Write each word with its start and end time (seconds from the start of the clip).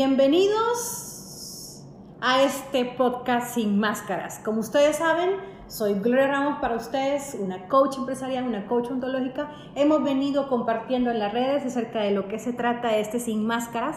Bienvenidos 0.00 1.84
a 2.20 2.44
este 2.44 2.84
podcast 2.84 3.56
sin 3.56 3.80
máscaras. 3.80 4.40
Como 4.44 4.60
ustedes 4.60 4.98
saben, 4.98 5.30
soy 5.66 5.94
Gloria 5.94 6.28
Ramos 6.28 6.60
para 6.60 6.76
ustedes, 6.76 7.36
una 7.36 7.66
coach 7.66 7.98
empresarial, 7.98 8.46
una 8.46 8.68
coach 8.68 8.92
ontológica. 8.92 9.50
Hemos 9.74 10.04
venido 10.04 10.48
compartiendo 10.48 11.10
en 11.10 11.18
las 11.18 11.32
redes 11.32 11.66
acerca 11.66 11.98
de 11.98 12.12
lo 12.12 12.28
que 12.28 12.38
se 12.38 12.52
trata 12.52 12.96
este 12.96 13.18
sin 13.18 13.44
máscaras, 13.44 13.96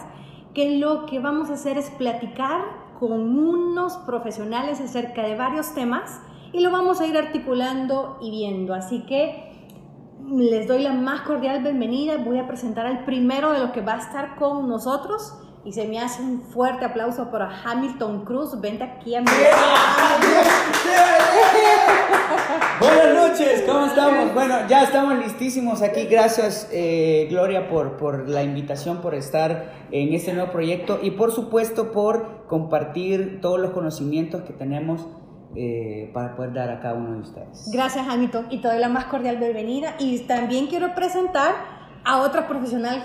que 0.54 0.76
lo 0.76 1.06
que 1.06 1.20
vamos 1.20 1.50
a 1.50 1.52
hacer 1.52 1.78
es 1.78 1.88
platicar 1.90 2.62
con 2.98 3.38
unos 3.38 3.96
profesionales 3.98 4.80
acerca 4.80 5.22
de 5.22 5.36
varios 5.36 5.72
temas 5.72 6.20
y 6.52 6.62
lo 6.62 6.72
vamos 6.72 7.00
a 7.00 7.06
ir 7.06 7.16
articulando 7.16 8.18
y 8.20 8.32
viendo. 8.32 8.74
Así 8.74 9.06
que 9.06 9.52
les 10.28 10.66
doy 10.66 10.82
la 10.82 10.94
más 10.94 11.20
cordial 11.20 11.62
bienvenida. 11.62 12.16
Voy 12.16 12.40
a 12.40 12.48
presentar 12.48 12.86
al 12.86 13.04
primero 13.04 13.52
de 13.52 13.60
los 13.60 13.70
que 13.70 13.82
va 13.82 13.94
a 13.94 13.98
estar 13.98 14.34
con 14.34 14.68
nosotros 14.68 15.38
y 15.64 15.72
se 15.72 15.86
me 15.86 16.00
hace 16.00 16.22
un 16.22 16.42
fuerte 16.42 16.84
aplauso 16.84 17.30
para 17.30 17.62
Hamilton 17.62 18.24
Cruz. 18.24 18.60
Vente 18.60 18.84
aquí 18.84 19.14
a 19.14 19.20
mi. 19.20 19.26
Buenas 22.80 23.14
noches, 23.14 23.62
¿cómo 23.66 23.86
estamos? 23.86 24.34
Bueno, 24.34 24.66
ya 24.68 24.82
estamos 24.82 25.18
listísimos 25.18 25.82
aquí. 25.82 26.06
Gracias, 26.06 26.68
eh, 26.72 27.28
Gloria, 27.30 27.68
por, 27.68 27.96
por 27.96 28.28
la 28.28 28.42
invitación, 28.42 29.00
por 29.00 29.14
estar 29.14 29.86
en 29.92 30.12
este 30.14 30.32
nuevo 30.32 30.50
proyecto 30.50 30.98
y, 31.00 31.12
por 31.12 31.30
supuesto, 31.30 31.92
por 31.92 32.46
compartir 32.48 33.40
todos 33.40 33.60
los 33.60 33.70
conocimientos 33.70 34.42
que 34.42 34.52
tenemos. 34.52 35.06
Eh, 35.54 36.10
para 36.14 36.34
poder 36.34 36.54
dar 36.54 36.70
a 36.70 36.80
cada 36.80 36.94
uno 36.94 37.12
de 37.12 37.18
ustedes. 37.18 37.68
Gracias, 37.70 38.08
Hamilton, 38.08 38.46
y 38.48 38.62
te 38.62 38.68
doy 38.68 38.78
la 38.78 38.88
más 38.88 39.04
cordial 39.04 39.36
bienvenida. 39.36 39.96
Y 39.98 40.20
también 40.20 40.66
quiero 40.66 40.94
presentar 40.94 41.52
a 42.04 42.22
otra 42.22 42.48
profesional 42.48 43.02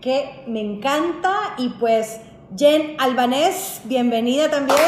que 0.00 0.44
me 0.46 0.60
encanta 0.60 1.54
y 1.58 1.70
pues 1.70 2.20
Jen 2.56 2.96
Albanés, 3.00 3.80
bienvenida 3.84 4.50
también. 4.50 4.78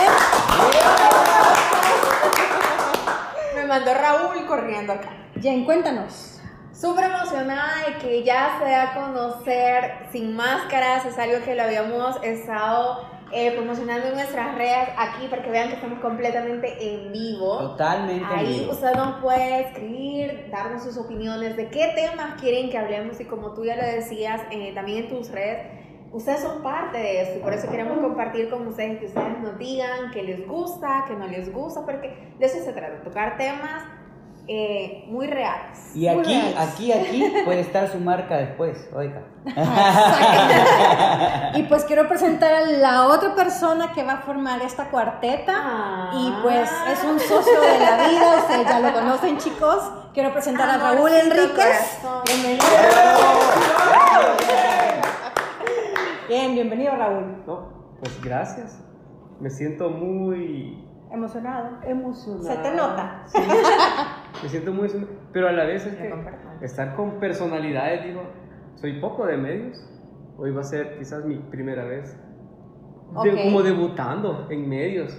Me 3.55 3.65
mandó 3.67 3.95
Raúl 3.95 4.47
corriendo 4.47 4.93
acá. 4.93 5.11
Jen, 5.41 5.65
cuéntanos. 5.65 6.41
Súper 6.73 7.07
emocionada 7.07 7.87
de 7.87 7.99
que 7.99 8.23
ya 8.23 8.57
se 8.59 8.71
da 8.71 8.83
a 8.83 8.95
conocer 8.95 10.07
sin 10.13 10.37
máscaras, 10.37 11.05
es 11.07 11.19
algo 11.19 11.45
que 11.45 11.57
lo 11.57 11.65
habíamos 11.65 12.23
estado 12.23 13.05
eh, 13.33 13.53
promocionando 13.53 14.11
nuestras 14.13 14.55
redes 14.57 14.89
aquí 14.97 15.27
para 15.29 15.43
que 15.43 15.51
vean 15.51 15.69
que 15.69 15.75
estamos 15.75 16.01
completamente 16.01 16.77
en 16.81 17.13
vivo. 17.13 17.59
Totalmente. 17.59 18.27
Ahí 18.27 18.61
vivo. 18.61 18.73
usted 18.73 18.95
nos 18.95 19.21
puede 19.21 19.61
escribir, 19.61 20.49
darnos 20.51 20.83
sus 20.83 20.97
opiniones 20.97 21.57
de 21.57 21.69
qué 21.69 21.93
temas 21.95 22.41
quieren 22.41 22.71
que 22.71 22.79
hablemos 22.79 23.21
y 23.21 23.25
como 23.25 23.53
tú 23.53 23.65
ya 23.65 23.77
lo 23.77 23.83
decías 23.83 24.41
eh, 24.51 24.73
también 24.75 25.05
en 25.05 25.09
tus 25.11 25.31
redes, 25.31 25.67
ustedes 26.13 26.41
son 26.41 26.63
parte 26.63 26.99
de 26.99 27.23
esto 27.23 27.39
y 27.39 27.43
por 27.43 27.53
eso 27.53 27.71
queremos 27.71 27.99
compartir 27.99 28.49
con 28.49 28.67
ustedes 28.67 28.99
que 28.99 29.07
ustedes 29.07 29.39
nos 29.41 29.59
digan 29.59 30.11
qué 30.13 30.23
les 30.23 30.47
gusta, 30.47 31.05
qué 31.07 31.15
no 31.15 31.27
les 31.27 31.53
gusta, 31.53 31.85
porque 31.85 32.33
de 32.39 32.47
eso 32.47 32.59
se 32.65 32.73
trata, 32.73 33.03
tocar 33.03 33.37
temas 33.37 33.98
eh, 34.49 35.05
muy 35.09 35.27
reales. 35.27 35.79
Y 35.95 36.09
Muy 36.09 36.21
aquí, 36.21 36.35
reales. 36.41 36.57
aquí, 36.59 36.93
aquí 36.93 37.33
puede 37.45 37.61
estar 37.61 37.89
su 37.89 37.99
marca 38.01 38.37
después, 38.39 38.89
oiga. 38.95 39.23
Y 41.55 41.63
pues 41.65 41.85
quiero 41.85 42.09
presentar 42.09 42.53
a 42.55 42.61
la 42.67 43.07
otra 43.09 43.35
persona 43.35 43.93
que 43.93 44.03
va 44.05 44.13
a 44.15 44.19
formar 44.19 44.61
esta 44.63 44.91
cuarteta. 44.91 45.55
Ah. 45.57 46.11
Y 46.15 46.33
pues 46.43 46.71
es 46.93 47.05
un 47.05 47.19
socio 47.19 47.61
de 47.61 47.79
la 47.79 48.09
vida, 48.09 48.37
ustedes 48.39 48.69
ya 48.69 48.81
lo 48.81 48.93
conocen 48.93 49.39
chicos. 49.39 49.91
Quiero 50.15 50.33
presentar 50.33 50.69
a 50.69 50.79
Raúl 50.79 51.11
Enríquez. 51.13 51.99
Bienvenido. 52.27 52.65
Bien, 56.29 56.55
bienvenido 56.55 56.95
Raúl. 56.97 57.43
No, 57.47 57.97
pues 58.01 58.21
gracias. 58.23 58.81
Me 59.41 59.51
siento 59.51 59.89
muy 59.91 60.85
Emocionado. 61.11 61.79
emocionado. 61.85 62.45
Se 62.45 62.57
te 62.57 62.71
nota. 62.75 63.23
Sí, 63.27 63.39
me 64.43 64.49
siento 64.49 64.73
muy. 64.73 64.89
Pero 65.33 65.49
a 65.49 65.53
la 65.53 65.65
vez 65.65 65.87
es 65.87 65.95
que 65.95 66.13
estar 66.63 66.95
con 66.97 67.19
personalidades, 67.21 68.05
digo, 68.05 68.23
soy 68.77 69.01
poco 69.01 69.27
de 69.27 69.37
medios. 69.37 69.85
Hoy 70.37 70.51
va 70.53 70.61
a 70.61 70.65
ser 70.65 70.99
quizás 70.99 71.25
mi 71.25 71.37
primera 71.37 71.85
vez. 71.85 72.17
De- 73.25 73.31
Ok. 73.33 73.39
como 73.45 73.63
debutando 73.63 74.47
en 74.51 74.69
medios. 74.69 75.19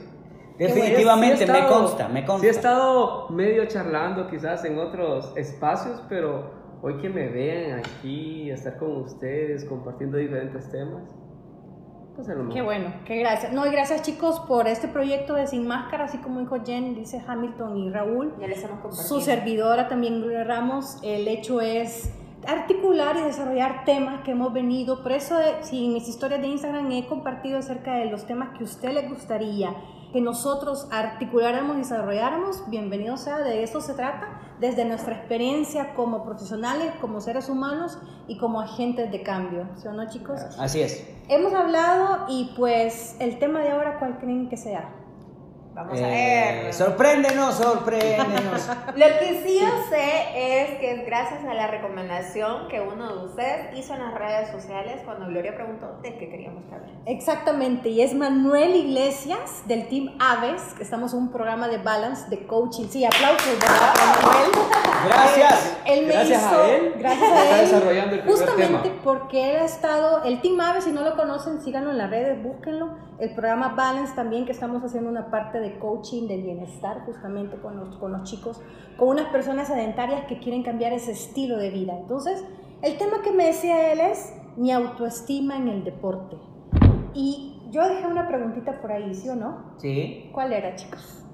Definitivamente, 0.58 1.38
Sí 1.38 1.44
he 1.44 1.47
me 1.47 1.59
estado- 1.59 1.74
consta, 1.74 2.08
me 2.09 2.25
consta. 2.25 2.41
Sí 2.41 2.47
he 2.47 2.52
estado 2.52 3.29
medio 3.29 3.66
charlando 3.66 4.28
quizás 4.29 4.63
en 4.66 4.78
otros 4.78 5.34
espacios, 5.38 6.03
pero 6.09 6.52
hoy 6.81 6.97
que 6.97 7.09
me 7.09 7.28
vean 7.29 7.79
aquí, 7.79 8.52
estar 8.52 8.78
con 8.78 8.97
ustedes, 9.03 9.63
compartiendo 9.66 10.18
diferentes 10.18 10.69
temas, 10.69 11.03
pues 12.19 12.30
a 12.30 12.34
lo 12.34 12.44
mejor. 12.44 12.53
Qué 12.53 12.62
bueno, 12.62 12.94
qué 13.06 13.16
gracias. 13.18 13.53
No, 13.53 13.66
y 13.66 13.72
gracias 13.72 14.02
chicos 14.02 14.41
por 14.41 14.68
este 14.68 14.90
proyecto 14.90 15.35
de 15.35 15.47
Sin 15.47 15.66
Máscara, 15.66 16.06
así 16.06 16.18
como 16.18 16.41
dijo 16.41 16.57
Jen, 16.66 16.94
dice 16.94 17.24
Hamilton 17.25 17.78
y 17.78 17.90
Raúl. 17.90 18.34
Ya 18.40 18.47
les 18.47 18.57
estamos 18.57 18.81
compartiendo. 18.81 19.07
Su 19.07 19.22
servidora 19.22 19.88
también, 19.88 20.19
Gloria 20.19 20.44
Ramos, 20.44 20.97
el 21.02 21.28
hecho 21.29 21.62
es 21.62 22.12
articular 22.46 23.16
y 23.18 23.24
desarrollar 23.24 23.85
temas 23.85 24.22
que 24.24 24.31
hemos 24.31 24.52
venido. 24.52 25.02
Por 25.02 25.13
eso, 25.13 25.40
eh, 25.40 25.59
si 25.62 25.85
en 25.85 25.94
mis 25.94 26.09
historias 26.09 26.41
de 26.41 26.47
Instagram 26.47 26.91
he 26.91 27.08
compartido 27.08 27.58
acerca 27.59 27.96
de 27.96 28.06
los 28.06 28.25
temas 28.25 28.50
que 28.58 28.63
a 28.63 28.68
usted 28.68 28.94
le 28.94 29.08
gustaría 29.08 29.74
que 30.12 30.19
nosotros 30.19 30.88
articuláramos 30.91 31.78
y 31.78 31.79
desarrolláramos, 31.79 32.69
bienvenido 32.69 33.16
sea, 33.16 33.40
de 33.40 33.63
eso 33.63 33.79
se 33.79 33.94
trata, 33.94 34.39
desde 34.59 34.86
nuestra 34.86 35.16
experiencia 35.16 35.94
como 35.96 36.24
profesionales, 36.24 36.92
como 37.02 37.22
seres 37.22 37.50
humanos 37.50 37.97
y 38.28 38.38
como 38.38 38.62
agentes 38.62 39.12
de 39.12 39.24
cambio. 39.24 39.68
¿Sí 39.78 39.88
o 39.88 39.94
no, 39.94 40.08
chicos? 40.09 40.40
Así 40.59 40.81
es. 40.81 41.08
Hemos 41.30 41.53
hablado 41.53 42.25
y 42.28 42.52
pues 42.58 43.16
el 43.20 43.40
tema 43.40 43.62
de 43.62 43.70
ahora, 43.70 44.00
¿cuál 44.00 44.20
creen 44.20 44.50
que 44.50 44.58
sea? 44.58 44.90
Vamos 45.79 45.94
a 46.01 46.07
Eh, 46.09 46.62
ver. 46.66 46.73
sorpréndenos, 46.73 47.56
sorpréndenos. 47.56 48.67
Lo 48.95 49.06
que 49.19 49.41
sí 49.45 49.59
yo 49.62 49.67
sé 49.90 50.63
es 50.63 50.78
que 50.79 50.91
es 50.91 51.06
gracias 51.06 51.45
a 51.45 51.53
la 51.53 51.67
recomendación 51.67 52.67
que 52.67 52.81
uno 52.81 53.16
de 53.16 53.25
ustedes 53.28 53.78
hizo 53.78 53.94
en 53.94 54.00
las 54.01 54.13
redes 54.13 54.50
sociales 54.51 55.01
cuando 55.06 55.28
Gloria 55.28 55.56
preguntó 55.56 55.97
de 56.03 56.17
qué 56.17 56.29
queríamos 56.29 56.66
que 56.66 56.75
habláramos. 56.75 57.01
Exactamente, 57.06 57.88
y 57.90 58.01
es 58.01 58.13
Manuel 58.13 58.75
Iglesias 58.75 59.63
del 59.67 59.88
Team 59.88 60.17
Aves, 60.19 60.62
que 60.75 60.84
estamos 60.84 61.13
en 61.13 61.19
un 61.19 61.31
programa 61.31 61.69
de 61.69 61.78
balance, 61.78 62.29
de 62.29 62.46
coaching. 62.46 62.88
Sí, 62.90 63.06
aplausos 63.06 63.47
¿verdad, 63.59 63.94
para 63.94 64.28
Manuel. 64.34 64.51
Gracias. 65.07 65.78
Él 65.85 66.06
me 66.07 66.13
Gracias 66.13 66.41
hizo, 66.44 66.61
a 66.61 66.67
él, 66.69 66.94
gracias 67.00 67.23
está 67.23 67.41
a 67.41 67.59
él, 67.61 67.69
desarrollando 67.69 68.16
el 68.16 68.22
justamente 68.23 68.90
tema. 68.90 69.01
porque 69.03 69.51
él 69.51 69.61
ha 69.61 69.66
estado, 69.66 70.23
el 70.25 70.41
Team 70.41 70.59
Aves, 70.59 70.84
si 70.84 70.91
no 70.91 71.03
lo 71.03 71.16
conocen, 71.16 71.61
síganlo 71.61 71.91
en 71.91 71.97
las 71.97 72.09
redes, 72.09 72.44
búsquenlo. 72.44 73.09
El 73.19 73.35
programa 73.35 73.75
Balance 73.75 74.16
también, 74.16 74.46
que 74.46 74.53
estamos 74.53 74.81
haciendo 74.81 75.09
una 75.09 75.30
parte 75.30 75.59
de 75.59 75.78
coaching, 75.78 76.30
de 76.30 76.38
bienestar, 76.38 77.03
justamente 77.06 77.57
con 77.57 77.78
los, 77.78 77.97
con 77.97 78.13
los 78.13 78.24
chicos, 78.24 78.62
con 78.97 79.09
unas 79.09 79.28
personas 79.28 79.68
sedentarias 79.68 80.25
que 80.25 80.40
quieren 80.40 80.63
cambiar 80.63 80.94
ese 80.94 81.12
estilo 81.12 81.58
de 81.58 81.69
vida. 81.69 81.97
Entonces, 82.00 82.46
el 82.81 82.97
tema 82.97 83.22
que 83.22 83.31
me 83.31 83.47
decía 83.47 83.91
él 83.91 84.00
es 84.00 84.34
mi 84.56 84.72
autoestima 84.72 85.58
en 85.58 85.68
el 85.68 85.84
deporte. 85.84 86.38
Y 87.13 87.62
yo 87.72 87.85
dejé 87.90 88.08
una 88.08 88.25
preguntita 88.25 88.79
por 88.79 88.94
ahí, 88.94 89.13
¿sí 89.13 89.28
o 89.28 89.35
no? 89.35 89.74
Sí. 89.79 90.29
¿Cuál 90.31 90.53
era, 90.53 90.75
chicos? 90.75 91.25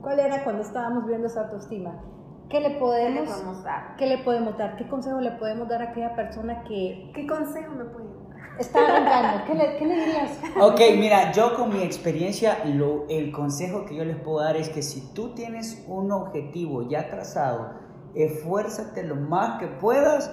¿Cuál 0.00 0.20
era 0.20 0.42
cuando 0.42 0.62
estábamos 0.62 1.06
viendo 1.06 1.26
esa 1.26 1.42
autoestima? 1.42 2.00
¿Qué 2.48 2.60
le 2.60 2.68
¿Qué 2.68 2.74
le 2.74 2.78
podemos, 2.78 3.28
podemos 3.28 3.64
dar? 3.64 3.96
qué 3.96 4.06
le 4.06 4.18
podemos 4.18 4.56
dar? 4.56 4.76
¿Qué 4.76 4.88
consejo 4.88 5.20
le 5.20 5.32
podemos 5.32 5.68
dar 5.68 5.82
a 5.82 5.90
aquella 5.90 6.14
persona 6.14 6.62
que 6.62 7.10
¿Qué 7.14 7.26
consejo 7.26 7.74
me 7.74 7.84
pueden 7.84 8.15
está 8.58 8.80
arrancando? 8.80 9.44
¿Qué 9.46 9.54
le, 9.54 9.76
qué 9.76 9.86
le 9.86 9.94
dirías? 9.94 10.40
Ok, 10.60 10.80
mira, 10.98 11.32
yo 11.32 11.54
con 11.54 11.70
mi 11.70 11.82
experiencia, 11.82 12.64
lo, 12.64 13.06
el 13.08 13.32
consejo 13.32 13.84
que 13.84 13.96
yo 13.96 14.04
les 14.04 14.16
puedo 14.16 14.40
dar 14.40 14.56
es 14.56 14.68
que 14.68 14.82
si 14.82 15.12
tú 15.12 15.34
tienes 15.34 15.84
un 15.88 16.12
objetivo 16.12 16.88
ya 16.88 17.08
trazado, 17.08 17.70
esfuérzate 18.14 19.02
lo 19.02 19.16
más 19.16 19.60
que 19.60 19.66
puedas 19.66 20.30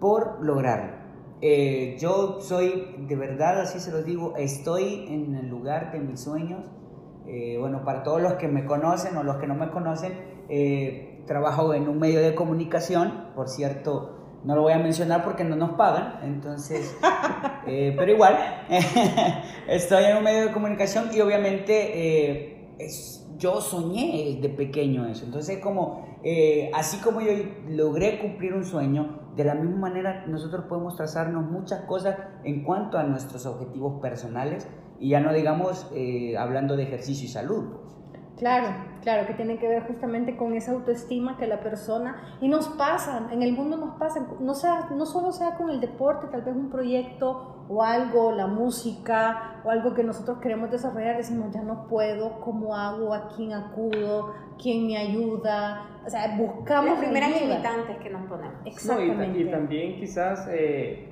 por 0.00 0.44
lograrlo. 0.44 0.92
Eh, 1.42 1.96
yo 1.98 2.40
soy, 2.40 2.96
de 2.98 3.16
verdad, 3.16 3.60
así 3.60 3.78
se 3.80 3.90
los 3.90 4.04
digo, 4.04 4.34
estoy 4.36 5.06
en 5.08 5.34
el 5.34 5.48
lugar 5.48 5.92
de 5.92 6.00
mis 6.00 6.20
sueños. 6.20 6.64
Eh, 7.26 7.56
bueno, 7.58 7.84
para 7.84 8.02
todos 8.02 8.22
los 8.22 8.34
que 8.34 8.48
me 8.48 8.64
conocen 8.64 9.16
o 9.16 9.22
los 9.22 9.36
que 9.36 9.46
no 9.46 9.54
me 9.54 9.70
conocen, 9.70 10.12
eh, 10.48 11.24
trabajo 11.26 11.74
en 11.74 11.88
un 11.88 11.98
medio 11.98 12.20
de 12.20 12.34
comunicación, 12.34 13.32
por 13.34 13.48
cierto, 13.48 14.15
no 14.46 14.54
lo 14.54 14.62
voy 14.62 14.72
a 14.72 14.78
mencionar 14.78 15.24
porque 15.24 15.44
no 15.44 15.56
nos 15.56 15.72
pagan, 15.72 16.20
entonces, 16.22 16.96
eh, 17.66 17.94
pero 17.98 18.12
igual, 18.12 18.36
estoy 19.68 20.04
en 20.04 20.16
un 20.18 20.24
medio 20.24 20.46
de 20.46 20.52
comunicación 20.52 21.10
y 21.14 21.20
obviamente 21.20 21.72
eh, 21.94 22.74
es- 22.78 23.22
yo 23.38 23.60
soñé 23.60 24.38
de 24.40 24.48
pequeño 24.48 25.06
eso, 25.06 25.26
entonces 25.26 25.58
como, 25.58 26.06
eh, 26.24 26.70
así 26.74 26.96
como 26.98 27.20
yo 27.20 27.32
logré 27.68 28.18
cumplir 28.18 28.54
un 28.54 28.64
sueño, 28.64 29.20
de 29.36 29.44
la 29.44 29.54
misma 29.54 29.76
manera 29.90 30.24
nosotros 30.26 30.64
podemos 30.66 30.96
trazarnos 30.96 31.44
muchas 31.50 31.82
cosas 31.82 32.16
en 32.44 32.64
cuanto 32.64 32.96
a 32.98 33.02
nuestros 33.02 33.44
objetivos 33.44 34.00
personales 34.00 34.66
y 34.98 35.10
ya 35.10 35.20
no 35.20 35.34
digamos 35.34 35.86
eh, 35.94 36.38
hablando 36.38 36.76
de 36.76 36.84
ejercicio 36.84 37.26
y 37.26 37.28
salud. 37.28 37.64
pues. 37.82 37.95
Claro, 38.36 38.68
claro, 39.02 39.26
que 39.26 39.32
tiene 39.32 39.56
que 39.56 39.66
ver 39.66 39.84
justamente 39.84 40.36
con 40.36 40.52
esa 40.52 40.72
autoestima 40.72 41.38
que 41.38 41.46
la 41.46 41.60
persona, 41.60 42.36
y 42.40 42.48
nos 42.48 42.68
pasa, 42.68 43.28
en 43.32 43.42
el 43.42 43.52
mundo 43.52 43.78
nos 43.78 43.98
pasa, 43.98 44.26
no, 44.40 44.54
sea, 44.54 44.88
no 44.94 45.06
solo 45.06 45.32
sea 45.32 45.56
con 45.56 45.70
el 45.70 45.80
deporte, 45.80 46.26
tal 46.30 46.42
vez 46.42 46.54
un 46.54 46.68
proyecto 46.68 47.64
o 47.68 47.82
algo, 47.82 48.32
la 48.32 48.46
música 48.46 49.62
o 49.64 49.70
algo 49.70 49.94
que 49.94 50.04
nosotros 50.04 50.38
queremos 50.38 50.70
desarrollar, 50.70 51.16
decimos, 51.16 51.52
ya 51.54 51.62
no 51.62 51.86
puedo, 51.88 52.38
¿cómo 52.40 52.74
hago? 52.76 53.14
¿A 53.14 53.28
quién 53.34 53.54
acudo? 53.54 54.34
¿Quién 54.62 54.86
me 54.86 54.98
ayuda? 54.98 56.00
O 56.06 56.10
sea, 56.10 56.36
buscamos... 56.36 56.90
Las 56.90 57.04
primeras 57.04 57.40
limitantes 57.40 57.96
que 58.02 58.10
nos 58.10 58.28
ponemos. 58.28 58.54
Exactamente. 58.66 59.40
y, 59.40 59.50
también 59.50 59.96
quizás 59.96 60.46
eh, 60.50 61.08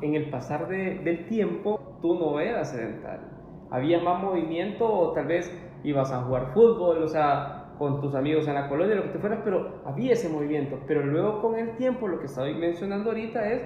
en 0.00 0.14
el 0.14 0.30
pasar 0.30 0.68
del 0.68 1.26
tiempo, 1.28 1.98
tú 2.00 2.14
no 2.14 2.40
eras 2.40 2.70
sedentario. 2.70 3.26
Había 3.70 4.00
más 4.00 4.22
movimiento 4.22 4.90
o 4.90 5.12
tal 5.12 5.26
vez 5.26 5.50
ibas 5.84 6.12
a 6.12 6.22
jugar 6.22 6.52
fútbol, 6.52 7.02
o 7.02 7.08
sea, 7.08 7.74
con 7.78 8.00
tus 8.00 8.14
amigos 8.14 8.46
en 8.48 8.54
la 8.54 8.68
colonia, 8.68 8.94
lo 8.94 9.04
que 9.04 9.10
te 9.10 9.18
fueras, 9.18 9.40
pero 9.44 9.82
había 9.84 10.12
ese 10.12 10.28
movimiento. 10.28 10.78
Pero 10.86 11.04
luego 11.04 11.40
con 11.40 11.58
el 11.58 11.76
tiempo, 11.76 12.08
lo 12.08 12.18
que 12.18 12.26
estoy 12.26 12.54
mencionando 12.54 13.10
ahorita 13.10 13.50
es 13.50 13.62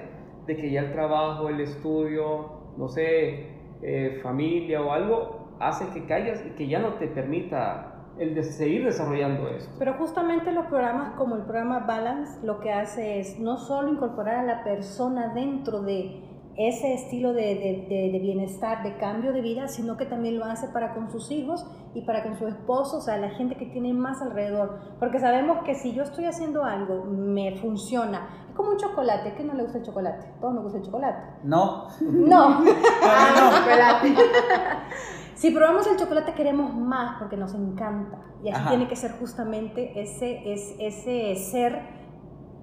de 0.47 0.55
que 0.55 0.71
ya 0.71 0.81
el 0.81 0.91
trabajo, 0.91 1.49
el 1.49 1.59
estudio, 1.59 2.73
no 2.77 2.87
sé, 2.87 3.47
eh, 3.81 4.19
familia 4.23 4.81
o 4.81 4.91
algo, 4.91 5.55
hace 5.59 5.87
que 5.93 6.05
caigas 6.05 6.43
y 6.45 6.51
que 6.51 6.67
ya 6.67 6.79
no 6.79 6.93
te 6.93 7.07
permita 7.07 7.93
el 8.17 8.33
de 8.33 8.43
seguir 8.43 8.85
desarrollando 8.85 9.47
esto. 9.49 9.71
Pero 9.77 9.93
justamente 9.93 10.51
los 10.51 10.65
programas 10.65 11.11
como 11.11 11.35
el 11.35 11.43
programa 11.43 11.79
Balance 11.79 12.45
lo 12.45 12.59
que 12.59 12.71
hace 12.71 13.19
es 13.19 13.39
no 13.39 13.57
solo 13.57 13.89
incorporar 13.89 14.37
a 14.37 14.43
la 14.43 14.63
persona 14.63 15.33
dentro 15.33 15.81
de 15.81 16.23
ese 16.57 16.95
estilo 16.95 17.33
de, 17.33 17.85
de, 17.87 18.19
bienestar, 18.19 18.81
de 18.81 18.97
cambio 18.97 19.31
de 19.31 19.41
vida, 19.41 19.67
sino 19.67 19.95
que 19.95 20.05
también 20.05 20.39
lo 20.39 20.45
hace 20.45 20.67
para 20.67 20.95
con 20.95 21.11
sus 21.11 21.29
hijos 21.29 21.65
y 21.93 22.01
para 22.01 22.23
con 22.23 22.35
su 22.37 22.47
esposo, 22.47 22.97
o 22.97 23.01
sea, 23.01 23.17
la 23.17 23.29
gente 23.29 23.55
que 23.55 23.67
tiene 23.67 23.93
más 23.93 24.21
alrededor. 24.23 24.79
Porque 24.99 25.19
sabemos 25.19 25.63
que 25.63 25.75
si 25.75 25.93
yo 25.93 26.01
estoy 26.01 26.25
haciendo 26.25 26.63
algo, 26.63 27.05
me 27.05 27.57
funciona. 27.57 28.27
Es 28.49 28.55
como 28.55 28.71
un 28.71 28.77
chocolate, 28.77 29.35
¿qué 29.35 29.43
no 29.43 29.53
le 29.53 29.63
gusta 29.63 29.77
el 29.77 29.85
chocolate? 29.85 30.25
¿Todos 30.41 30.55
nos 30.55 30.63
gusta 30.63 30.79
el 30.79 30.85
chocolate? 30.85 31.21
No. 31.43 31.89
No. 32.01 32.63
ah, 33.03 33.51
chocolate. 33.59 34.15
si 35.35 35.51
probamos 35.51 35.85
el 35.85 35.97
chocolate 35.97 36.33
queremos 36.33 36.73
más 36.73 37.19
porque 37.19 37.37
nos 37.37 37.53
encanta. 37.53 38.17
Y 38.43 38.49
así 38.49 38.67
tiene 38.67 38.87
que 38.87 38.95
ser 38.95 39.11
justamente 39.19 39.99
ese, 40.01 40.51
es, 40.51 40.75
ese 40.79 41.35
ser 41.35 41.96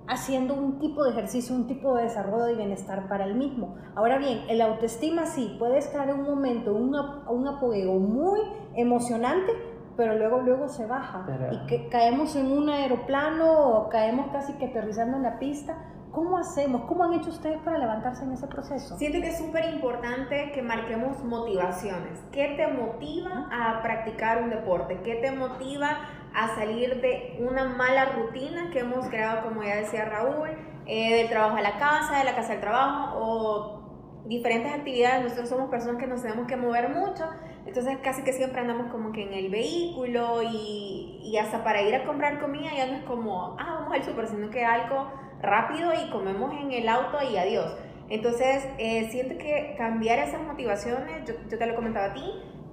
haciendo 0.06 0.54
un 0.54 0.78
tipo 0.78 1.04
de 1.04 1.10
ejercicio, 1.10 1.54
un 1.54 1.66
tipo 1.66 1.94
de 1.96 2.04
desarrollo 2.04 2.44
de 2.44 2.56
bienestar 2.56 3.08
para 3.08 3.24
el 3.24 3.34
mismo. 3.34 3.76
Ahora 3.94 4.18
bien, 4.18 4.42
el 4.48 4.60
autoestima 4.60 5.26
sí 5.26 5.56
puede 5.58 5.78
estar 5.78 6.08
en 6.08 6.20
un 6.20 6.26
momento, 6.26 6.74
un, 6.74 6.94
un 6.94 7.48
apogeo 7.48 7.94
muy 7.94 8.40
emocionante, 8.74 9.52
pero 9.96 10.16
luego 10.18 10.40
luego 10.40 10.68
se 10.68 10.86
baja 10.86 11.24
y 11.52 11.66
que 11.66 11.88
caemos 11.88 12.34
en 12.36 12.50
un 12.50 12.68
aeroplano 12.68 13.52
o 13.52 13.88
caemos 13.88 14.28
casi 14.32 14.52
que 14.54 14.66
aterrizando 14.66 15.16
en 15.16 15.22
la 15.22 15.38
pista. 15.38 15.76
¿Cómo 16.10 16.38
hacemos? 16.38 16.82
¿Cómo 16.82 17.02
han 17.02 17.14
hecho 17.14 17.30
ustedes 17.30 17.60
para 17.62 17.76
levantarse 17.76 18.24
en 18.24 18.30
ese 18.32 18.46
proceso? 18.46 18.96
Siento 18.96 19.20
que 19.20 19.30
es 19.30 19.38
súper 19.38 19.74
importante 19.74 20.52
que 20.52 20.62
marquemos 20.62 21.24
motivaciones. 21.24 22.22
¿Qué 22.30 22.54
te 22.56 22.68
motiva 22.68 23.48
a 23.50 23.82
practicar 23.82 24.40
un 24.40 24.50
deporte? 24.50 25.00
¿Qué 25.02 25.16
te 25.16 25.32
motiva 25.32 25.98
a 26.34 26.54
salir 26.56 27.00
de 27.00 27.36
una 27.38 27.64
mala 27.64 28.06
rutina 28.06 28.70
que 28.70 28.80
hemos 28.80 29.06
creado, 29.08 29.48
como 29.48 29.62
ya 29.62 29.76
decía 29.76 30.04
Raúl, 30.04 30.50
eh, 30.86 31.16
del 31.16 31.28
trabajo 31.28 31.56
a 31.56 31.62
la 31.62 31.78
casa, 31.78 32.18
de 32.18 32.24
la 32.24 32.34
casa 32.34 32.54
al 32.54 32.60
trabajo 32.60 33.18
o 33.18 34.24
diferentes 34.26 34.72
actividades. 34.72 35.22
Nosotros 35.22 35.48
somos 35.48 35.70
personas 35.70 36.00
que 36.00 36.08
nos 36.08 36.22
tenemos 36.22 36.46
que 36.48 36.56
mover 36.56 36.88
mucho, 36.88 37.28
entonces 37.66 37.98
casi 38.02 38.24
que 38.24 38.32
siempre 38.32 38.60
andamos 38.60 38.90
como 38.90 39.12
que 39.12 39.22
en 39.22 39.32
el 39.32 39.50
vehículo 39.50 40.42
y, 40.42 41.20
y 41.22 41.36
hasta 41.38 41.62
para 41.62 41.82
ir 41.82 41.94
a 41.94 42.04
comprar 42.04 42.40
comida 42.40 42.70
ya 42.76 42.86
no 42.86 42.94
es 42.94 43.04
como, 43.04 43.56
ah, 43.58 43.76
vamos 43.80 43.94
al 43.94 44.02
súper, 44.02 44.26
sino 44.26 44.50
que 44.50 44.64
algo 44.64 45.10
rápido 45.40 45.92
y 45.92 46.10
comemos 46.10 46.52
en 46.60 46.72
el 46.72 46.88
auto 46.88 47.18
y 47.30 47.36
adiós. 47.36 47.76
Entonces, 48.08 48.66
eh, 48.78 49.08
siento 49.10 49.38
que 49.38 49.74
cambiar 49.78 50.18
esas 50.18 50.42
motivaciones, 50.42 51.26
yo, 51.26 51.34
yo 51.48 51.58
te 51.58 51.66
lo 51.66 51.74
comentaba 51.74 52.06
a 52.06 52.14
ti, 52.14 52.24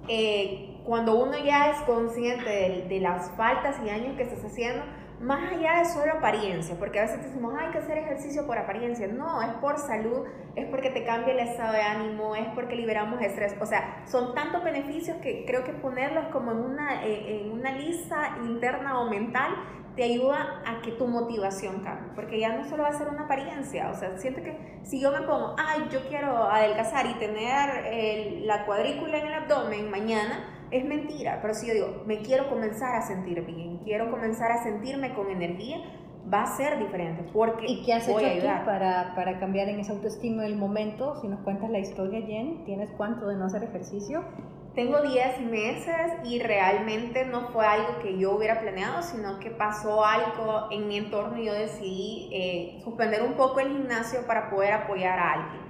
eh, 0.08 0.71
cuando 0.84 1.22
uno 1.22 1.38
ya 1.38 1.70
es 1.70 1.80
consciente 1.82 2.86
de, 2.88 3.00
las 3.00 3.30
faltas 3.36 3.76
y 3.82 3.86
daños 3.86 4.16
que 4.16 4.24
estás 4.24 4.44
haciendo, 4.44 4.82
más 5.20 5.52
allá 5.52 5.78
de 5.78 5.84
solo 5.84 6.14
apariencia, 6.14 6.74
porque 6.78 6.98
a 6.98 7.02
veces 7.02 7.22
decimos, 7.24 7.54
hay 7.56 7.70
que 7.70 7.78
hacer 7.78 7.98
ejercicio 7.98 8.44
por 8.44 8.58
apariencia. 8.58 9.06
No, 9.06 9.40
es 9.40 9.52
por 9.60 9.78
salud, 9.78 10.26
es 10.56 10.66
porque 10.66 10.90
te 10.90 11.04
cambia 11.04 11.34
el 11.34 11.48
estado 11.48 11.72
de 11.74 11.82
ánimo, 11.82 12.34
es 12.34 12.48
porque 12.54 12.74
liberamos 12.74 13.20
estrés. 13.20 13.54
O 13.60 13.66
sea, 13.66 14.02
son 14.06 14.34
tantos 14.34 14.64
beneficios 14.64 15.16
que 15.18 15.44
creo 15.46 15.62
que 15.62 15.72
ponerlos 15.74 16.26
como 16.32 16.50
en 16.50 16.58
una, 16.58 17.04
eh, 17.04 17.42
en 17.42 17.52
una 17.52 17.70
lista 17.72 18.38
interna 18.42 18.98
o 18.98 19.08
mental 19.08 19.54
te 19.94 20.04
ayuda 20.04 20.62
a 20.66 20.80
que 20.80 20.92
tu 20.92 21.06
motivación 21.06 21.84
cambie, 21.84 22.12
porque 22.14 22.40
ya 22.40 22.56
no 22.56 22.64
solo 22.64 22.82
va 22.82 22.88
a 22.88 22.92
ser 22.94 23.08
una 23.08 23.24
apariencia, 23.24 23.90
o 23.90 23.94
sea, 23.94 24.16
siento 24.16 24.42
que 24.42 24.80
si 24.82 24.98
yo 24.98 25.12
me 25.12 25.20
pongo, 25.20 25.54
ay, 25.58 25.86
yo 25.90 26.00
quiero 26.08 26.50
adelgazar 26.50 27.04
y 27.06 27.14
tener 27.14 28.46
la 28.46 28.64
cuadrícula 28.64 29.18
en 29.18 29.26
el 29.26 29.34
abdomen 29.34 29.90
mañana, 29.90 30.61
es 30.72 30.84
mentira, 30.84 31.38
pero 31.42 31.54
si 31.54 31.68
yo 31.68 31.74
digo, 31.74 32.02
me 32.06 32.22
quiero 32.22 32.48
comenzar 32.48 32.94
a 32.96 33.02
sentir 33.02 33.44
bien, 33.44 33.78
quiero 33.84 34.10
comenzar 34.10 34.50
a 34.50 34.62
sentirme 34.62 35.14
con 35.14 35.30
energía, 35.30 35.78
va 36.32 36.42
a 36.42 36.56
ser 36.56 36.78
diferente, 36.78 37.24
porque 37.32 37.66
¿Y 37.66 37.82
qué 37.84 37.94
has 37.94 38.08
hecho 38.08 38.18
tú 38.18 38.64
para, 38.64 39.14
para 39.14 39.38
cambiar 39.38 39.68
en 39.68 39.80
esa 39.80 39.92
autoestima 39.92 40.44
del 40.44 40.56
momento? 40.56 41.20
Si 41.20 41.28
nos 41.28 41.40
cuentas 41.40 41.70
la 41.70 41.78
historia, 41.78 42.20
Jen, 42.24 42.64
¿tienes 42.64 42.90
cuánto 42.96 43.28
de 43.28 43.36
no 43.36 43.46
hacer 43.46 43.64
ejercicio? 43.64 44.24
Tengo 44.74 45.02
10 45.02 45.40
meses 45.50 46.12
y 46.24 46.38
realmente 46.38 47.26
no 47.26 47.48
fue 47.48 47.66
algo 47.66 47.98
que 48.00 48.16
yo 48.18 48.34
hubiera 48.34 48.60
planeado, 48.60 49.02
sino 49.02 49.38
que 49.38 49.50
pasó 49.50 50.02
algo 50.02 50.68
en 50.70 50.88
mi 50.88 50.96
entorno 50.96 51.36
y 51.36 51.44
yo 51.44 51.52
decidí 51.52 52.30
eh, 52.32 52.80
suspender 52.82 53.22
un 53.22 53.34
poco 53.34 53.60
el 53.60 53.68
gimnasio 53.68 54.26
para 54.26 54.48
poder 54.48 54.72
apoyar 54.72 55.18
a 55.18 55.32
alguien. 55.32 55.61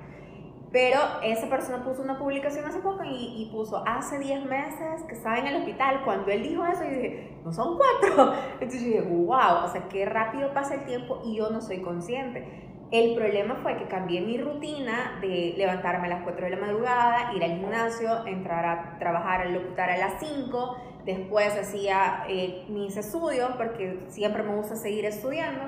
Pero 0.73 0.99
esa 1.23 1.51
persona 1.51 1.85
puso 1.85 2.01
una 2.01 2.19
publicación 2.19 2.65
hace 2.65 2.79
poco 2.79 3.05
y, 3.05 3.47
puso 3.53 3.85
hace 3.87 4.19
10 4.19 4.47
meses 4.47 5.03
que 5.07 5.15
estaba 5.15 5.39
en 5.39 5.47
el 5.47 5.57
hospital. 5.57 6.01
Cuando 6.03 6.31
él 6.31 6.43
dijo 6.43 6.65
eso, 6.65 6.83
yo 6.85 6.91
dije, 6.91 7.37
no 7.45 7.53
son 7.53 7.77
cuatro. 7.77 8.33
Entonces 8.55 8.81
yo 8.81 8.87
dije, 8.87 9.03
wow, 9.03 9.65
o 9.65 9.69
sea, 9.69 9.87
qué 9.91 10.07
rápido 10.07 10.55
pasa 10.55 10.77
el 10.77 10.85
tiempo 10.87 11.21
y 11.27 11.37
yo 11.37 11.51
no 11.51 11.61
soy 11.61 11.83
consciente. 11.83 12.71
El 12.91 13.15
problema 13.15 13.57
fue 13.57 13.77
que 13.77 13.85
cambié 13.85 14.23
mi 14.23 14.39
rutina 14.39 15.19
de 15.21 15.55
levantarme 15.57 16.07
a 16.07 16.11
las 16.11 16.23
4 16.25 16.45
de 16.45 16.51
la 16.51 16.61
madrugada, 16.61 17.33
ir 17.35 17.45
al 17.45 17.59
gimnasio, 17.59 18.27
entrar 18.27 18.67
a 18.67 18.99
trabajar, 18.99 19.43
a 19.43 19.45
locutar 19.47 19.91
a 19.91 19.97
las 19.97 20.21
5, 20.21 20.77
después 21.05 21.59
hacía 21.59 22.25
eh, 22.29 22.65
mis 22.69 22.97
estudios 22.97 23.51
porque 23.57 23.99
siempre 24.09 24.43
me 24.43 24.55
gusta 24.55 24.77
seguir 24.77 25.07
estudiando 25.07 25.63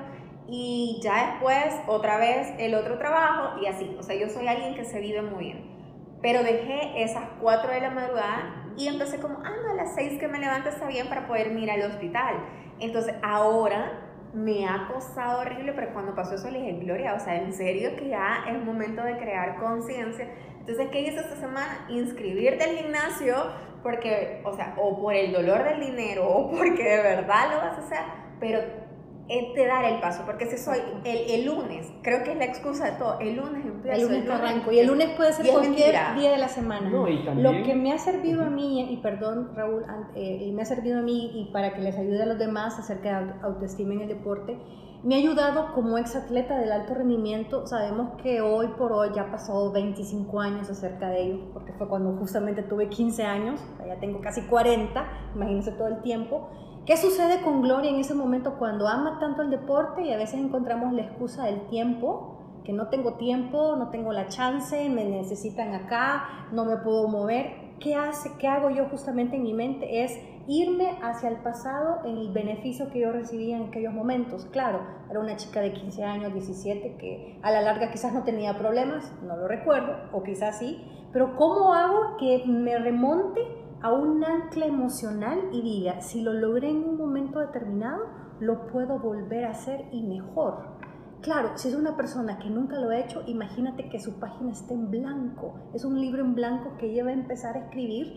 y 0.47 0.99
ya 1.01 1.31
después 1.31 1.75
otra 1.87 2.17
vez 2.17 2.53
el 2.59 2.75
otro 2.75 2.97
trabajo 2.97 3.59
y 3.61 3.65
así. 3.65 3.95
O 3.99 4.03
sea, 4.03 4.15
yo 4.15 4.29
soy 4.29 4.47
alguien 4.47 4.75
que 4.75 4.85
se 4.85 4.99
vive 4.99 5.21
muy 5.21 5.45
bien. 5.45 5.75
Pero 6.21 6.43
dejé 6.43 7.03
esas 7.03 7.23
4 7.41 7.71
de 7.71 7.81
la 7.81 7.91
madrugada 7.91 8.71
y 8.77 8.87
empecé 8.87 9.19
como, 9.19 9.39
ah, 9.43 9.71
a 9.71 9.73
las 9.73 9.95
6 9.95 10.19
que 10.19 10.27
me 10.27 10.39
levanto 10.39 10.69
está 10.69 10.87
bien 10.87 11.07
para 11.07 11.27
poder 11.27 11.51
ir 11.51 11.71
al 11.71 11.83
hospital. 11.83 12.35
Entonces 12.79 13.15
ahora 13.23 14.01
me 14.33 14.67
ha 14.67 14.87
costado 14.91 15.41
horrible, 15.41 15.71
pero 15.73 15.93
cuando 15.93 16.13
pasó 16.13 16.35
eso 16.35 16.49
le 16.49 16.59
dije, 16.59 16.79
Gloria, 16.79 17.13
o 17.13 17.19
sea, 17.19 17.35
en 17.37 17.53
serio 17.53 17.95
que 17.95 18.09
ya 18.09 18.43
es 18.49 18.63
momento 18.63 19.01
de 19.03 19.17
crear 19.17 19.57
conciencia. 19.57 20.29
Entonces, 20.59 20.89
¿qué 20.91 21.01
hice 21.01 21.19
esta 21.19 21.35
semana? 21.35 21.85
Inscribirte 21.89 22.63
al 22.63 22.75
gimnasio, 22.75 23.35
porque, 23.81 24.41
o 24.43 24.51
sea, 24.53 24.73
o 24.77 24.99
por 24.99 25.13
el 25.13 25.31
dolor 25.31 25.63
del 25.63 25.79
dinero, 25.79 26.27
o 26.27 26.51
porque 26.51 26.83
de 26.83 27.01
verdad 27.01 27.51
lo 27.51 27.57
vas 27.57 27.77
a 27.77 27.81
hacer, 27.81 27.99
pero 28.39 28.84
de 29.27 29.65
dar 29.65 29.85
el 29.85 29.99
paso, 30.01 30.23
porque 30.25 30.45
si 30.45 30.57
soy 30.57 30.77
el, 31.03 31.31
el, 31.31 31.45
lunes, 31.45 31.91
creo 32.03 32.23
que 32.23 32.33
es 32.33 32.37
la 32.37 32.45
excusa 32.45 32.91
de 32.91 32.97
todo, 32.99 33.19
el 33.19 33.35
lunes 33.35 33.65
empiezo. 33.65 34.01
El 34.01 34.07
lunes, 34.07 34.29
arranco, 34.29 34.71
y 34.71 34.79
el 34.79 34.87
lunes 34.87 35.09
puede 35.17 35.33
ser 35.33 35.47
cualquier 35.47 35.95
día 36.15 36.31
de 36.31 36.37
la 36.37 36.47
semana. 36.47 36.89
Lo 36.89 37.63
que 37.63 37.73
me 37.73 37.91
ha 37.91 37.97
servido 37.97 38.43
a 38.43 38.49
mí, 38.49 38.87
y 38.91 38.97
perdón 38.97 39.51
Raúl, 39.55 39.83
eh, 40.15 40.45
y 40.45 40.51
me 40.51 40.61
ha 40.61 40.65
servido 40.65 40.99
a 40.99 41.01
mí 41.01 41.31
y 41.33 41.51
para 41.51 41.73
que 41.73 41.81
les 41.81 41.97
ayude 41.97 42.21
a 42.21 42.25
los 42.27 42.37
demás 42.37 42.77
acerca 42.77 43.21
de 43.21 43.33
autoestima 43.41 43.95
en 43.95 44.01
el 44.01 44.07
deporte, 44.09 44.57
me 45.05 45.13
ha 45.15 45.17
ayudado 45.19 45.73
como 45.73 45.99
ex 45.99 46.15
atleta 46.15 46.57
del 46.57 46.71
alto 46.71 46.95
rendimiento, 46.95 47.67
sabemos 47.67 48.19
que 48.23 48.41
hoy 48.41 48.67
por 48.77 48.91
hoy 48.91 49.09
ya 49.15 49.29
pasó 49.29 49.71
25 49.71 50.39
años 50.39 50.69
acerca 50.69 51.09
de 51.09 51.21
ello, 51.21 51.39
porque 51.53 51.73
fue 51.73 51.87
cuando 51.87 52.11
justamente 52.17 52.63
tuve 52.63 52.89
15 52.89 53.23
años, 53.23 53.61
ya 53.85 53.99
tengo 53.99 54.19
casi 54.19 54.41
40, 54.41 55.05
imagínense 55.35 55.73
todo 55.73 55.89
el 55.89 56.01
tiempo, 56.01 56.49
¿Qué 56.85 56.97
sucede 56.97 57.41
con 57.41 57.63
Gloria 57.63 57.89
en 57.89 57.95
ese 57.95 58.13
momento 58.13 58.59
cuando 58.59 58.87
ama 58.87 59.17
tanto 59.19 59.41
el 59.41 59.49
deporte 59.49 60.03
y 60.03 60.13
a 60.13 60.17
veces 60.17 60.39
encontramos 60.39 60.93
la 60.93 61.01
excusa 61.01 61.45
del 61.45 61.61
tiempo? 61.61 62.37
Que 62.63 62.73
no 62.73 62.89
tengo 62.89 63.15
tiempo, 63.15 63.75
no 63.75 63.89
tengo 63.89 64.13
la 64.13 64.27
chance, 64.27 64.87
me 64.87 65.03
necesitan 65.03 65.73
acá, 65.73 66.47
no 66.51 66.63
me 66.63 66.77
puedo 66.77 67.07
mover. 67.07 67.73
¿Qué 67.79 67.95
hace? 67.95 68.33
¿Qué 68.37 68.47
hago 68.47 68.69
yo 68.69 68.85
justamente 68.85 69.35
en 69.35 69.41
mi 69.41 69.53
mente? 69.55 70.03
Es 70.03 70.15
irme 70.45 70.99
hacia 71.01 71.29
el 71.29 71.37
pasado 71.37 72.01
en 72.05 72.17
el 72.17 72.31
beneficio 72.31 72.91
que 72.91 72.99
yo 72.99 73.11
recibía 73.11 73.57
en 73.57 73.63
aquellos 73.69 73.93
momentos. 73.93 74.45
Claro, 74.51 74.81
era 75.09 75.19
una 75.19 75.37
chica 75.37 75.61
de 75.61 75.73
15 75.73 76.03
años, 76.03 76.33
17, 76.33 76.97
que 76.97 77.39
a 77.41 77.49
la 77.49 77.61
larga 77.61 77.89
quizás 77.89 78.13
no 78.13 78.23
tenía 78.23 78.59
problemas, 78.59 79.11
no 79.23 79.35
lo 79.35 79.47
recuerdo, 79.47 79.95
o 80.13 80.21
quizás 80.21 80.59
sí, 80.59 80.87
pero 81.11 81.35
¿cómo 81.35 81.73
hago 81.73 82.17
que 82.19 82.43
me 82.45 82.77
remonte 82.77 83.64
a 83.81 83.91
un 83.91 84.23
ancla 84.23 84.65
emocional 84.65 85.49
y 85.51 85.61
diga, 85.61 86.01
si 86.01 86.21
lo 86.21 86.33
logré 86.33 86.69
en 86.69 86.83
un 86.83 86.97
momento 86.97 87.39
determinado, 87.39 88.03
lo 88.39 88.67
puedo 88.67 88.99
volver 88.99 89.45
a 89.45 89.51
hacer 89.51 89.85
y 89.91 90.03
mejor. 90.03 90.75
Claro, 91.21 91.57
si 91.57 91.69
es 91.69 91.75
una 91.75 91.95
persona 91.95 92.37
que 92.37 92.49
nunca 92.49 92.79
lo 92.79 92.89
ha 92.89 92.99
hecho, 92.99 93.23
imagínate 93.25 93.89
que 93.89 93.99
su 93.99 94.19
página 94.19 94.51
esté 94.51 94.73
en 94.73 94.91
blanco. 94.91 95.55
Es 95.73 95.83
un 95.83 95.99
libro 95.99 96.21
en 96.23 96.35
blanco 96.35 96.77
que 96.77 96.91
ella 96.91 97.03
va 97.03 97.09
a 97.09 97.13
empezar 97.13 97.55
a 97.55 97.59
escribir 97.61 98.13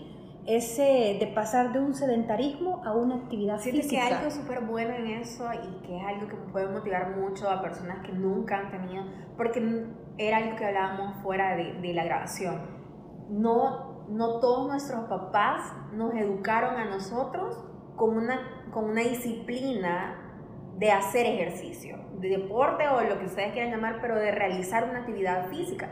ese 0.47 1.17
de 1.21 1.31
pasar 1.35 1.73
de 1.73 1.81
un 1.81 1.95
sedentarismo 1.95 2.83
a 2.85 2.95
una 2.95 3.17
actividad 3.17 3.59
Siento 3.59 3.83
física. 3.83 4.03
que 4.03 4.09
hay 4.09 4.13
algo 4.15 4.31
súper 4.31 4.61
bueno 4.65 4.95
en 4.95 5.07
eso 5.09 5.45
y 5.53 5.87
que 5.87 5.97
es 5.97 6.03
algo 6.07 6.27
que 6.27 6.37
puede 6.51 6.69
motivar 6.69 7.17
mucho 7.17 7.51
a 7.51 7.61
personas 7.61 8.05
que 8.05 8.13
nunca 8.13 8.59
han 8.59 8.71
tenido, 8.71 9.05
porque 9.37 9.87
era 10.17 10.39
algo 10.39 10.57
que 10.57 10.65
hablábamos 10.65 11.23
fuera 11.23 11.55
de, 11.57 11.75
de 11.81 11.93
la 11.93 12.05
grabación. 12.05 12.61
No, 13.29 13.88
no 14.09 14.41
todos 14.41 14.69
nuestros 14.69 15.05
papás 15.05 15.73
nos 15.93 16.15
educaron 16.15 16.77
a 16.77 16.87
nosotros 16.87 17.65
con 17.97 18.17
una, 18.17 18.71
con 18.73 18.85
una 18.85 19.03
disciplina 19.03 20.25
de 20.77 20.91
hacer 20.93 21.27
ejercicio, 21.27 21.99
de 22.19 22.29
deporte 22.29 22.89
o 22.89 23.01
lo 23.03 23.19
que 23.19 23.27
ustedes 23.27 23.53
quieran 23.53 23.73
llamar, 23.73 23.99
pero 24.01 24.17
de 24.17 24.31
realizar 24.31 24.85
una 24.89 25.01
actividad 25.01 25.49
física 25.49 25.89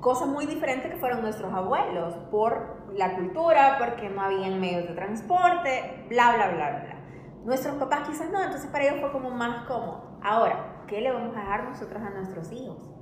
cosas 0.00 0.28
muy 0.28 0.46
diferentes 0.46 0.90
que 0.90 0.98
fueron 0.98 1.22
nuestros 1.22 1.52
abuelos, 1.52 2.14
por 2.30 2.92
la 2.94 3.16
cultura, 3.16 3.76
porque 3.78 4.08
no 4.08 4.22
habían 4.22 4.60
medios 4.60 4.86
de 4.88 4.94
transporte, 4.94 6.06
bla, 6.08 6.34
bla, 6.34 6.48
bla, 6.48 6.70
bla. 6.70 6.96
Nuestros 7.44 7.76
papás 7.76 8.08
quizás 8.08 8.30
no, 8.30 8.42
entonces 8.42 8.70
para 8.70 8.84
ellos 8.84 9.00
fue 9.00 9.12
como 9.12 9.30
más 9.30 9.66
cómodo. 9.66 10.18
Ahora, 10.22 10.84
¿qué 10.86 11.00
le 11.00 11.12
vamos 11.12 11.36
a 11.36 11.40
dejar 11.40 11.64
nosotros 11.64 12.02
a 12.02 12.10
nuestros 12.10 12.52
hijos? 12.52 12.95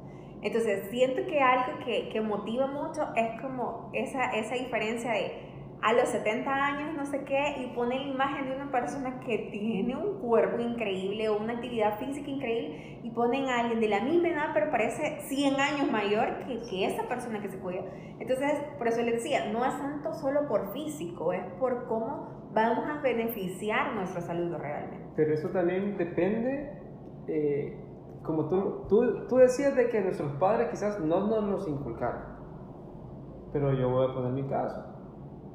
Entonces, 0.44 0.88
siento 0.90 1.26
que 1.26 1.40
algo 1.40 1.84
que, 1.84 2.10
que 2.10 2.20
motiva 2.20 2.66
mucho 2.68 3.08
es 3.16 3.40
como 3.40 3.90
esa, 3.92 4.30
esa 4.36 4.54
diferencia 4.54 5.10
de 5.10 5.54
a 5.84 5.92
los 5.92 6.08
70 6.08 6.50
años, 6.50 6.96
no 6.96 7.04
sé 7.04 7.24
qué, 7.24 7.56
y 7.62 7.74
pone 7.74 7.98
la 7.98 8.06
imagen 8.06 8.48
de 8.48 8.56
una 8.56 8.70
persona 8.70 9.20
que 9.20 9.50
tiene 9.50 9.94
un 9.94 10.18
cuerpo 10.18 10.58
increíble 10.58 11.28
o 11.28 11.36
una 11.38 11.54
actividad 11.54 11.98
física 11.98 12.30
increíble, 12.30 13.00
y 13.02 13.10
ponen 13.10 13.50
a 13.50 13.60
alguien 13.60 13.80
de 13.80 13.88
la 13.88 14.00
misma 14.00 14.28
edad, 14.28 14.50
pero 14.54 14.70
parece 14.70 15.20
100 15.28 15.60
años 15.60 15.90
mayor 15.90 16.38
que, 16.46 16.62
que 16.70 16.86
esa 16.86 17.06
persona 17.06 17.42
que 17.42 17.50
se 17.50 17.58
cuida. 17.58 17.82
Entonces, 18.18 18.52
por 18.78 18.88
eso 18.88 19.02
le 19.02 19.12
decía, 19.12 19.52
no 19.52 19.62
es 19.62 19.76
tanto 19.76 20.14
solo 20.14 20.48
por 20.48 20.72
físico, 20.72 21.34
es 21.34 21.44
por 21.60 21.86
cómo 21.86 22.50
vamos 22.54 22.86
a 22.88 23.02
beneficiar 23.02 23.94
nuestra 23.94 24.22
salud 24.22 24.56
realmente. 24.56 25.04
Pero 25.16 25.34
eso 25.34 25.50
también 25.50 25.98
depende, 25.98 26.78
eh, 27.28 27.76
como 28.24 28.48
tú, 28.48 28.86
tú, 28.88 29.26
tú 29.28 29.36
decías 29.36 29.76
de 29.76 29.88
que 29.88 30.00
nuestros 30.00 30.32
padres 30.32 30.68
quizás 30.70 30.98
no 31.00 31.40
nos 31.40 31.68
inculcaron, 31.68 32.22
pero 33.52 33.72
yo 33.72 33.88
voy 33.88 34.10
a 34.10 34.14
poner 34.14 34.32
mi 34.32 34.48
caso 34.48 34.94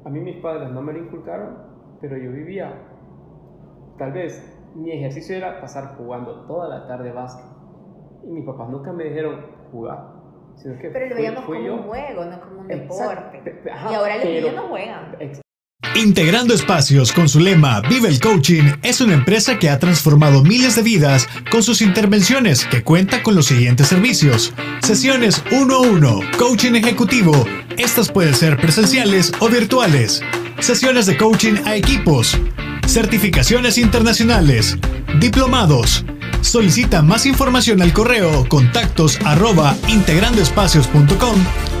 a 0.04 0.08
mí 0.08 0.20
mis 0.20 0.36
padres 0.36 0.70
no 0.70 0.82
me 0.82 0.92
lo 0.92 0.98
inculcaron, 0.98 1.58
pero 2.00 2.16
yo 2.16 2.30
vivía, 2.30 2.72
tal 3.98 4.12
vez 4.12 4.58
mi 4.74 4.92
ejercicio 4.92 5.36
era 5.36 5.60
pasar 5.60 5.96
jugando 5.96 6.46
toda 6.46 6.68
la 6.68 6.86
tarde 6.86 7.12
básquet. 7.12 7.44
Y 8.24 8.30
mis 8.30 8.44
papás 8.44 8.68
nunca 8.68 8.92
me 8.92 9.04
dijeron 9.04 9.46
jugar. 9.72 10.20
Sino 10.56 10.78
que 10.78 10.90
pero 10.90 11.06
lo 11.08 11.14
veíamos 11.14 11.44
como 11.44 11.58
un 11.58 11.82
juego, 11.84 12.24
no 12.24 12.40
como 12.40 12.60
un 12.60 12.68
deporte. 12.68 13.62
y 13.64 13.94
ahora 13.94 14.16
los 14.16 14.24
niños 14.24 14.54
no 14.54 14.68
juegan. 14.68 15.16
Integrando 15.94 16.54
espacios 16.54 17.12
con 17.12 17.28
su 17.28 17.40
lema 17.40 17.80
Vive 17.80 18.08
el 18.08 18.20
Coaching 18.20 18.62
es 18.82 19.00
una 19.00 19.14
empresa 19.14 19.58
que 19.58 19.68
ha 19.68 19.78
transformado 19.78 20.42
miles 20.42 20.76
de 20.76 20.82
vidas 20.82 21.28
con 21.50 21.62
sus 21.62 21.82
intervenciones 21.82 22.64
que 22.64 22.84
cuenta 22.84 23.22
con 23.22 23.34
los 23.34 23.46
siguientes 23.46 23.88
servicios. 23.88 24.52
Sesiones 24.82 25.42
1 25.50 25.74
a 25.74 25.80
1, 25.80 26.20
coaching 26.38 26.74
ejecutivo. 26.74 27.46
Estas 27.76 28.10
pueden 28.10 28.34
ser 28.34 28.56
presenciales 28.56 29.32
o 29.40 29.48
virtuales. 29.48 30.22
Sesiones 30.60 31.06
de 31.06 31.16
coaching 31.16 31.56
a 31.66 31.74
equipos. 31.74 32.38
Certificaciones 32.86 33.76
internacionales. 33.76 34.78
Diplomados. 35.18 36.04
Solicita 36.40 37.02
más 37.02 37.26
información 37.26 37.82
al 37.82 37.92
correo 37.92 38.48
contactos 38.48 39.18
arroba 39.24 39.76
integrandoespacios.com 39.88 41.69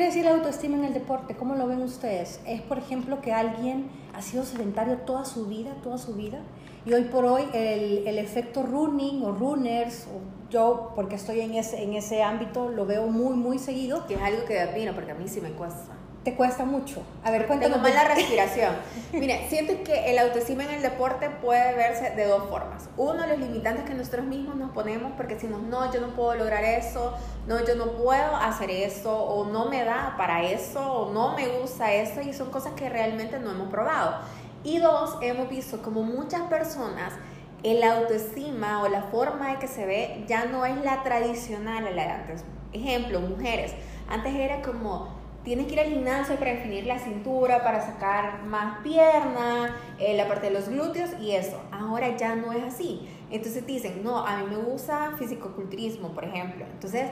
¿Qué 0.00 0.06
quiere 0.06 0.14
decir 0.14 0.32
la 0.32 0.38
autoestima 0.38 0.78
en 0.78 0.84
el 0.86 0.94
deporte? 0.94 1.36
¿Cómo 1.36 1.56
lo 1.56 1.66
ven 1.66 1.82
ustedes? 1.82 2.40
¿Es, 2.46 2.62
por 2.62 2.78
ejemplo, 2.78 3.20
que 3.20 3.34
alguien 3.34 3.90
ha 4.14 4.22
sido 4.22 4.46
sedentario 4.46 4.96
toda 4.96 5.26
su 5.26 5.44
vida, 5.44 5.74
toda 5.82 5.98
su 5.98 6.14
vida? 6.14 6.38
Y 6.86 6.94
hoy 6.94 7.04
por 7.04 7.26
hoy 7.26 7.42
el, 7.52 8.08
el 8.08 8.18
efecto 8.18 8.62
running 8.62 9.22
o 9.22 9.32
runners, 9.32 10.06
o 10.06 10.50
yo 10.50 10.92
porque 10.96 11.16
estoy 11.16 11.40
en 11.40 11.52
ese, 11.52 11.82
en 11.82 11.92
ese 11.92 12.22
ámbito 12.22 12.70
lo 12.70 12.86
veo 12.86 13.08
muy, 13.08 13.36
muy 13.36 13.58
seguido. 13.58 14.06
Que 14.06 14.14
es 14.14 14.22
algo 14.22 14.46
que 14.46 14.58
admiro 14.58 14.94
porque 14.94 15.10
a 15.10 15.14
mí 15.16 15.28
sí 15.28 15.42
me 15.42 15.50
cuesta. 15.50 15.99
¿Te 16.24 16.34
cuesta 16.34 16.66
mucho? 16.66 17.02
A 17.24 17.30
ver, 17.30 17.46
cuéntame. 17.46 17.72
Tengo 17.72 17.82
mala 17.82 18.04
respiración. 18.14 18.74
Mire, 19.12 19.46
siento 19.48 19.82
que 19.84 20.10
el 20.10 20.18
autoestima 20.18 20.64
en 20.64 20.70
el 20.72 20.82
deporte 20.82 21.30
puede 21.30 21.74
verse 21.74 22.10
de 22.10 22.26
dos 22.26 22.46
formas. 22.50 22.90
Uno, 22.98 23.26
los 23.26 23.38
limitantes 23.38 23.84
que 23.84 23.94
nosotros 23.94 24.26
mismos 24.26 24.56
nos 24.56 24.70
ponemos 24.72 25.12
porque 25.16 25.34
decimos, 25.34 25.62
no, 25.62 25.90
yo 25.90 26.02
no 26.02 26.08
puedo 26.08 26.34
lograr 26.34 26.62
eso, 26.62 27.14
no, 27.46 27.64
yo 27.64 27.74
no 27.74 27.92
puedo 27.92 28.36
hacer 28.36 28.70
eso, 28.70 29.16
o 29.16 29.46
no 29.46 29.70
me 29.70 29.82
da 29.82 30.14
para 30.18 30.42
eso, 30.44 30.80
o 30.92 31.12
no 31.12 31.34
me 31.34 31.48
gusta 31.58 31.94
eso, 31.94 32.20
y 32.20 32.34
son 32.34 32.50
cosas 32.50 32.74
que 32.74 32.90
realmente 32.90 33.38
no 33.38 33.52
hemos 33.52 33.70
probado. 33.70 34.16
Y 34.62 34.76
dos, 34.76 35.16
hemos 35.22 35.48
visto 35.48 35.80
como 35.80 36.02
muchas 36.02 36.42
personas 36.42 37.14
el 37.62 37.82
autoestima 37.82 38.82
o 38.82 38.88
la 38.88 39.04
forma 39.04 39.52
de 39.52 39.58
que 39.58 39.68
se 39.68 39.86
ve 39.86 40.24
ya 40.28 40.44
no 40.44 40.66
es 40.66 40.76
la 40.84 41.02
tradicional 41.02 41.86
a 41.86 41.90
la 41.90 42.04
de 42.04 42.10
antes. 42.10 42.44
Ejemplo, 42.74 43.20
mujeres. 43.20 43.72
Antes 44.08 44.34
era 44.34 44.60
como 44.60 45.19
tienes 45.44 45.66
que 45.66 45.72
ir 45.74 45.80
al 45.80 45.88
gimnasio 45.88 46.36
para 46.36 46.52
definir 46.52 46.86
la 46.86 46.98
cintura, 46.98 47.62
para 47.62 47.84
sacar 47.84 48.42
más 48.44 48.82
pierna, 48.82 49.76
eh, 49.98 50.16
la 50.16 50.28
parte 50.28 50.48
de 50.48 50.52
los 50.52 50.68
glúteos 50.68 51.10
y 51.20 51.32
eso. 51.32 51.60
Ahora 51.72 52.16
ya 52.16 52.36
no 52.36 52.52
es 52.52 52.62
así. 52.62 53.08
Entonces 53.30 53.66
dicen, 53.66 54.02
no, 54.02 54.18
a 54.26 54.38
mí 54.38 54.44
me 54.48 54.56
gusta 54.56 55.12
fisicoculturismo, 55.18 56.08
por 56.08 56.24
ejemplo. 56.24 56.66
Entonces, 56.72 57.10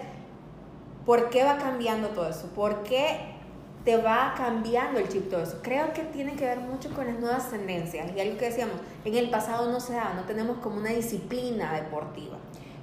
¿por 1.07 1.31
qué 1.31 1.45
va 1.45 1.57
cambiando 1.59 2.09
todo 2.09 2.29
eso? 2.29 2.49
¿Por 2.55 2.83
qué 2.83 3.37
te 3.85 3.97
va 3.97 4.35
cambiando 4.37 4.99
el 5.01 5.09
chip 5.09 5.31
todo 5.31 5.43
eso? 5.43 5.61
Creo 5.63 5.93
que 5.95 6.03
tiene 6.03 6.35
que 6.35 6.45
ver 6.45 6.61
mucho 6.61 6.91
con 6.91 7.07
las 7.07 7.19
nuevas 7.19 7.51
tendencias. 7.51 8.15
Y 8.15 8.21
algo 8.21 8.37
que 8.37 8.47
decíamos, 8.47 8.77
en 9.05 9.17
el 9.17 9.31
pasado 9.31 9.71
no 9.71 9.81
se 9.81 9.95
daba, 9.95 10.15
no 10.15 10.25
tenemos 10.25 10.59
como 10.59 10.77
una 10.77 10.91
disciplina 10.91 11.73
deportiva. 11.73 12.37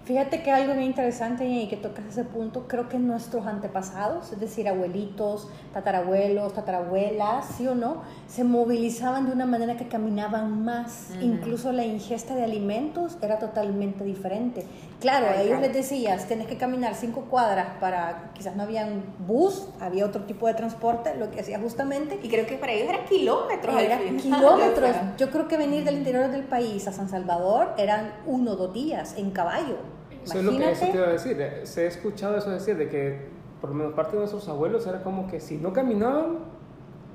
Fíjate 0.06 0.44
que 0.44 0.52
algo 0.52 0.76
muy 0.76 0.84
interesante 0.84 1.48
y 1.48 1.68
que 1.68 1.78
tocas 1.78 2.06
ese 2.06 2.24
punto, 2.24 2.68
creo 2.68 2.88
que 2.88 3.00
nuestros 3.00 3.48
antepasados, 3.48 4.32
es 4.32 4.40
decir, 4.40 4.70
abuelitos, 4.70 5.48
tatarabuelos, 5.74 6.54
tatarabuelas, 6.54 7.48
sí 7.58 7.68
o 7.68 7.74
no, 7.74 8.04
se 8.28 8.44
movilizaban 8.44 9.26
de 9.26 9.32
una 9.32 9.48
manera 9.48 9.78
que 9.78 9.88
caminaban 9.88 10.64
más. 10.64 11.10
Incluso 11.22 11.72
la 11.72 11.86
ingesta 11.86 12.36
de 12.36 12.44
alimentos 12.44 13.18
era 13.20 13.40
totalmente 13.40 14.04
diferente. 14.04 14.68
Claro, 15.00 15.26
a 15.26 15.42
ellos 15.42 15.60
les 15.60 15.74
decías, 15.74 16.28
tienes 16.28 16.46
que 16.46 16.58
caminar 16.58 16.94
cinco 16.94 17.22
cuadras 17.22 17.66
para, 17.80 18.32
quizás 18.36 18.56
no 18.56 18.62
había 18.62 18.86
un 18.86 19.04
bus, 19.26 19.70
había 19.80 20.06
otro 20.06 20.26
tipo 20.26 20.46
de 20.46 20.54
transporte, 20.54 21.16
lo 21.16 21.32
que 21.32 21.40
hacía 21.40 21.60
justamente. 21.60 22.20
Y 22.22 22.30
creo 22.30 22.46
que 22.46 22.58
para 22.58 22.74
ellos 22.74 22.90
eran 22.90 23.06
kilómetros. 23.06 23.82
Eran 23.82 24.18
kilómetros. 24.18 24.96
Yo 25.18 25.32
creo 25.32 25.48
que 25.48 25.58
venir 25.58 25.84
del 25.84 25.98
interior 25.98 26.30
del 26.30 26.44
país 26.44 26.88
a 26.88 26.92
San 26.92 27.10
Salvador 27.10 27.74
eran 27.80 28.14
uno 28.28 28.52
o 28.52 28.56
dos 28.56 28.72
días 28.72 29.16
en 29.18 29.32
caballo. 29.32 29.95
Eso 30.26 30.40
es 30.40 30.44
lo 30.44 30.52
que 30.52 30.72
eso 30.72 30.86
te 30.86 30.98
iba 30.98 31.08
a 31.08 31.12
decir. 31.12 31.40
Eh, 31.40 31.66
se 31.66 31.86
ha 31.86 31.88
escuchado 31.88 32.38
eso 32.38 32.50
decir, 32.50 32.78
de 32.78 32.90
que 32.90 33.28
por 33.62 33.70
lo 33.70 33.76
menos 33.76 33.94
parte 33.94 34.14
de 34.14 34.20
nuestros 34.20 34.48
abuelos 34.50 34.86
era 34.88 35.02
como 35.02 35.28
que 35.28 35.40
si 35.40 35.58
no 35.58 35.72
caminaban, 35.72 36.40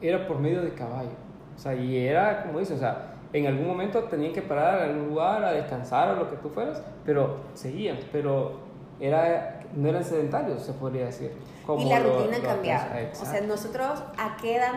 era 0.00 0.26
por 0.26 0.38
medio 0.38 0.62
de 0.62 0.73
caballo. 0.75 1.11
O 1.57 1.59
sea, 1.59 1.75
y 1.75 2.07
era, 2.07 2.45
como 2.45 2.59
dices, 2.59 2.76
o 2.76 2.81
sea, 2.81 3.14
en 3.33 3.47
algún 3.47 3.67
momento 3.67 4.05
tenían 4.05 4.33
que 4.33 4.43
parar 4.43 4.83
en 4.83 4.90
algún 4.90 5.09
lugar 5.11 5.45
a 5.45 5.52
descansar 5.52 6.11
o 6.11 6.17
lo 6.17 6.31
que 6.31 6.37
tú 6.37 6.49
fueras, 6.49 6.83
pero 7.05 7.37
seguían, 7.55 7.99
pero 8.11 8.61
era, 8.99 9.61
no 9.75 9.88
eran 9.88 10.05
sedentarios, 10.05 10.62
se 10.62 10.73
podría 10.73 11.07
decir. 11.07 11.33
y 11.79 11.88
la 11.88 12.00
rutina 12.00 12.38
cambiaba. 12.43 12.87
O 13.21 13.25
sea, 13.25 13.40
nosotros 13.43 14.02
a 14.17 14.37
qué 14.40 14.57
edad 14.57 14.73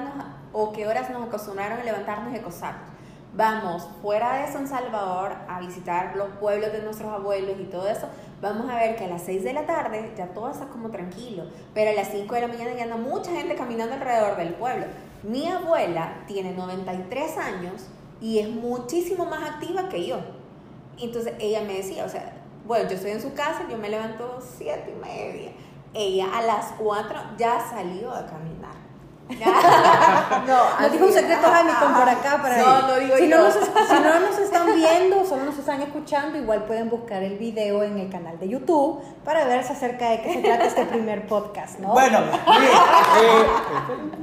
o 0.51 0.73
qué 0.73 0.87
horas 0.87 1.09
nos 1.09 1.27
acostumbraron 1.27 1.79
a 1.79 1.83
levantarnos 1.83 2.33
y 2.33 2.37
acostarnos 2.37 2.92
vamos 3.35 3.87
fuera 4.01 4.45
de 4.45 4.51
San 4.51 4.67
Salvador 4.67 5.33
a 5.47 5.59
visitar 5.59 6.15
los 6.15 6.29
pueblos 6.39 6.71
de 6.71 6.83
nuestros 6.83 7.11
abuelos 7.11 7.55
y 7.59 7.65
todo 7.65 7.87
eso, 7.87 8.07
vamos 8.41 8.69
a 8.69 8.75
ver 8.75 8.95
que 8.95 9.05
a 9.05 9.07
las 9.07 9.23
6 9.23 9.43
de 9.43 9.53
la 9.53 9.65
tarde 9.65 10.13
ya 10.15 10.27
todo 10.27 10.51
está 10.51 10.67
como 10.67 10.91
tranquilo, 10.91 11.45
pero 11.73 11.91
a 11.91 11.93
las 11.93 12.09
5 12.09 12.33
de 12.35 12.41
la 12.41 12.47
mañana 12.47 12.73
ya 12.75 12.83
anda 12.83 12.97
mucha 12.97 13.31
gente 13.31 13.55
caminando 13.55 13.95
alrededor 13.95 14.37
del 14.37 14.53
pueblo. 14.53 14.85
Mi 15.23 15.47
abuela 15.47 16.23
tiene 16.27 16.51
93 16.51 17.37
años 17.37 17.87
y 18.21 18.39
es 18.39 18.49
muchísimo 18.49 19.25
más 19.25 19.49
activa 19.49 19.89
que 19.89 20.05
yo. 20.05 20.17
Entonces 21.01 21.33
ella 21.39 21.61
me 21.61 21.73
decía, 21.73 22.05
o 22.05 22.09
sea, 22.09 22.33
bueno, 22.65 22.87
yo 22.87 22.95
estoy 22.95 23.11
en 23.11 23.21
su 23.21 23.33
casa, 23.33 23.65
yo 23.69 23.77
me 23.77 23.89
levanto 23.89 24.39
siete 24.41 24.93
y 24.95 25.01
media. 25.01 25.51
Ella 25.93 26.27
a 26.37 26.41
las 26.41 26.73
4 26.77 27.19
ya 27.37 27.59
salió 27.59 28.11
a 28.11 28.25
caminar. 28.25 28.82
no, 30.47 30.79
no 30.81 30.89
dijo 30.89 31.05
un 31.05 31.13
secreto 31.13 31.47
Hamilton 31.47 31.93
por 31.93 32.09
acá 32.09 32.39
para 32.41 32.57
No, 32.57 32.87
no 32.89 32.95
digo 32.99 33.15
si 33.17 33.29
yo. 33.29 33.37
No 33.37 33.43
nos, 33.45 33.53
si 33.53 33.93
no 33.93 34.19
nos 34.19 34.37
están 34.39 34.65
viendo, 34.75 35.25
solo 35.25 35.45
nos 35.45 35.57
están 35.57 35.81
escuchando, 35.81 36.37
igual 36.37 36.63
pueden 36.65 36.89
buscar 36.89 37.23
el 37.23 37.37
video 37.37 37.83
en 37.83 37.97
el 37.99 38.09
canal 38.09 38.37
de 38.39 38.49
YouTube 38.49 39.01
para 39.23 39.45
ver 39.45 39.59
acerca 39.59 40.09
de 40.09 40.21
qué 40.21 40.33
se 40.33 40.39
trata 40.41 40.65
este 40.65 40.85
primer 40.85 41.25
podcast, 41.27 41.79
¿no? 41.79 41.93
Bueno, 41.93 42.19
mire, 42.19 42.71
eh, 42.71 43.45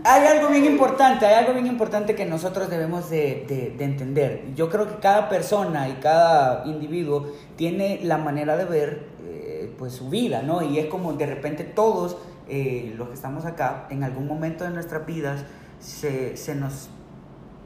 hay 0.04 0.26
algo 0.26 0.49
bien 0.49 0.66
importante, 0.66 1.26
hay 1.26 1.35
algo 1.35 1.54
bien 1.54 1.66
importante 1.66 2.14
que 2.14 2.26
nosotros 2.26 2.69
debemos 2.69 3.09
de, 3.11 3.47
de- 3.49 3.75
de 3.76 3.85
entender. 3.85 4.45
Yo 4.54 4.69
creo 4.69 4.87
que 4.87 4.97
cada 5.00 5.28
persona 5.28 5.88
y 5.88 5.95
cada 5.95 6.64
individuo 6.66 7.26
tiene 7.57 8.00
la 8.02 8.19
manera 8.19 8.57
de 8.57 8.64
ver 8.66 9.07
eh, 9.26 9.73
pues 9.78 9.95
su 9.95 10.09
vida, 10.11 10.42
¿no? 10.42 10.62
Y 10.62 10.78
es 10.78 10.87
como 10.87 11.14
de 11.14 11.26
repente 11.26 11.64
todos 11.64 12.16
eh, 12.50 12.95
los 12.97 13.09
que 13.09 13.14
estamos 13.14 13.45
acá, 13.47 13.87
en 13.90 14.04
algún 14.04 14.26
momento 14.26 14.64
de 14.64 14.71
nuestras 14.71 15.07
vidas 15.07 15.45
se, 15.78 16.37
se 16.37 16.54
nos 16.54 16.90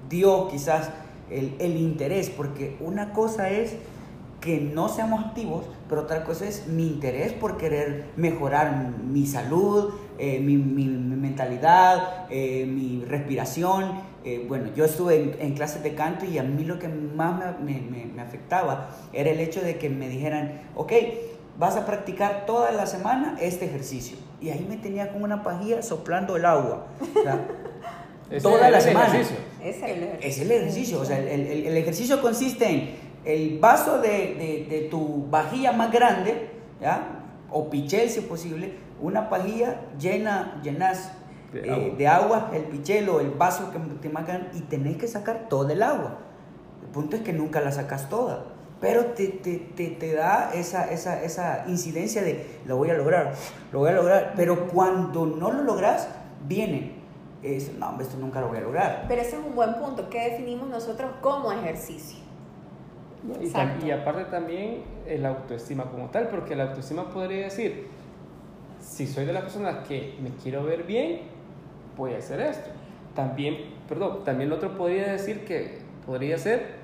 dio 0.09 0.49
quizás 0.49 0.91
el, 1.31 1.55
el 1.59 1.77
interés, 1.77 2.31
porque 2.31 2.77
una 2.81 3.13
cosa 3.13 3.51
es 3.51 3.77
que 4.41 4.61
no 4.61 4.89
seamos 4.91 5.25
activos, 5.25 5.65
pero 5.89 6.03
otra 6.03 6.25
cosa 6.25 6.47
es 6.47 6.67
mi 6.69 6.87
interés 6.87 7.33
por 7.33 7.57
querer 7.57 8.07
mejorar 8.17 8.93
mi 9.03 9.27
salud, 9.27 9.95
eh, 10.19 10.39
mi, 10.41 10.57
mi- 10.59 10.87
mentalidad, 10.87 12.27
eh, 12.31 12.67
mi 12.67 13.05
respiración. 13.07 14.13
Eh, 14.23 14.45
bueno, 14.49 14.71
yo 14.75 14.85
estuve 14.85 15.37
en, 15.41 15.55
clases 15.55 15.83
de 15.83 15.95
canto 15.95 16.25
y 16.27 16.39
a 16.39 16.43
mí 16.43 16.65
lo 16.65 16.79
que 16.79 16.89
más 16.89 17.39
me, 17.61 17.81
me- 17.81 17.81
me- 17.91 18.07
me 18.07 18.23
afectaba 18.23 18.91
era 19.13 19.31
el 19.31 19.41
hecho 19.41 19.63
de 19.63 19.77
que 19.79 19.89
me 19.91 20.09
dijeran, 20.09 20.63
ok, 20.77 20.93
vas 21.59 21.77
a 21.77 21.87
practicar 21.87 22.47
toda 22.47 22.71
la 22.73 22.87
semana 22.87 23.37
este 23.41 23.67
ejercicio. 23.67 24.17
Y 24.41 24.51
ahí 24.51 24.67
me 24.69 24.77
tenía 24.77 25.13
como 25.13 25.25
una 25.25 25.43
pajilla 25.43 25.83
soplando 25.83 26.37
el 26.37 26.45
agua. 26.45 26.87
o 27.01 27.23
sea, 27.23 27.41
Ese 28.31 28.41
toda 28.43 28.71
la 28.71 28.79
el 28.79 28.83
semana. 28.83 29.07
ejercicio. 29.09 29.37
Ese 29.63 29.71
es 29.71 29.83
el 29.97 30.03
ejercicio. 30.03 30.29
Es 30.29 30.39
el 30.41 30.51
ejercicio, 30.51 31.01
o 31.01 31.05
sea, 31.05 31.19
el, 31.19 31.29
el- 31.29 31.67
el 31.67 31.77
ejercicio 31.77 32.21
consiste 32.23 32.69
en 32.69 32.91
el 33.25 33.59
vaso 33.59 34.01
de, 34.01 34.09
de- 34.09 34.67
de 34.69 34.89
tu 34.91 35.27
vajilla 35.31 35.73
más 35.73 35.93
grande, 35.93 36.51
¿ya? 36.81 37.21
O 37.51 37.71
pichel 37.71 38.09
si 38.11 38.21
es 38.21 38.25
posible, 38.25 38.75
una 39.01 39.29
pajilla 39.29 39.81
llena, 39.99 40.61
llenas 40.63 41.13
De 41.53 41.61
eh, 41.69 41.71
agua. 41.73 41.97
de 41.97 42.09
agua, 42.09 42.51
el 42.55 42.63
pichel 42.65 43.09
o 43.11 43.21
el 43.21 43.31
vaso 43.31 43.71
que 43.71 43.79
te 43.79 44.09
más 44.09 44.27
grande, 44.27 44.49
y 44.55 44.61
tenés 44.63 44.97
que 44.97 45.07
sacar 45.07 45.47
todo 45.49 45.69
el 45.71 45.83
agua. 45.83 46.19
El 46.83 46.89
punto 46.89 47.17
es 47.17 47.23
que 47.23 47.33
nunca 47.33 47.61
la 47.61 47.71
sacas 47.73 48.09
toda, 48.09 48.45
pero 48.81 49.07
te, 49.07 49.29
te, 49.29 49.57
te, 49.59 49.89
te 49.89 50.15
da 50.15 50.53
esa, 50.55 50.91
esa, 50.91 51.23
esa 51.23 51.65
incidencia 51.69 52.23
de 52.23 52.59
lo 52.67 52.77
voy 52.77 52.91
a 52.91 52.95
lograr, 52.95 53.35
lo 53.73 53.79
voy 53.81 53.91
a 53.91 53.93
lograr, 53.93 54.33
pero 54.37 54.69
cuando 54.69 55.27
no 55.27 55.53
lo 55.53 55.63
logras, 55.63 56.09
viene, 56.47 56.93
es, 57.43 57.73
no, 57.75 57.91
hombre, 57.91 58.07
esto 58.07 58.19
nunca 58.19 58.41
lo 58.41 58.49
voy 58.49 58.59
a 58.59 58.63
lograr. 58.63 59.05
Pero 59.09 59.21
ese 59.21 59.37
es 59.37 59.45
un 59.45 59.55
buen 59.55 59.75
punto. 59.75 60.09
¿Qué 60.09 60.31
definimos 60.31 60.69
nosotros 60.69 61.11
como 61.21 61.53
ejercicio? 61.53 62.19
Y, 63.41 63.87
y 63.87 63.91
aparte 63.91 64.25
también 64.25 64.83
el 65.07 65.25
autoestima 65.25 65.85
como 65.85 66.11
tal, 66.11 66.29
porque 66.29 66.55
la 66.55 66.65
autoestima 66.65 67.09
podría 67.09 67.45
decir, 67.45 67.89
si 68.81 69.07
soy 69.07 69.25
de 69.25 69.33
las 69.33 69.43
personas 69.43 69.87
que 69.87 70.17
me 70.23 70.31
quiero 70.43 70.65
ver 70.65 70.85
bien, 70.85 71.23
voy 71.97 72.15
a 72.15 72.19
hacer 72.19 72.41
esto. 72.41 72.71
También, 73.15 73.57
perdón, 73.89 74.25
también 74.25 74.51
lo 74.51 74.57
otro 74.57 74.77
podría 74.77 75.13
decir 75.13 75.45
que 75.45 75.79
podría 76.05 76.37
ser, 76.37 76.84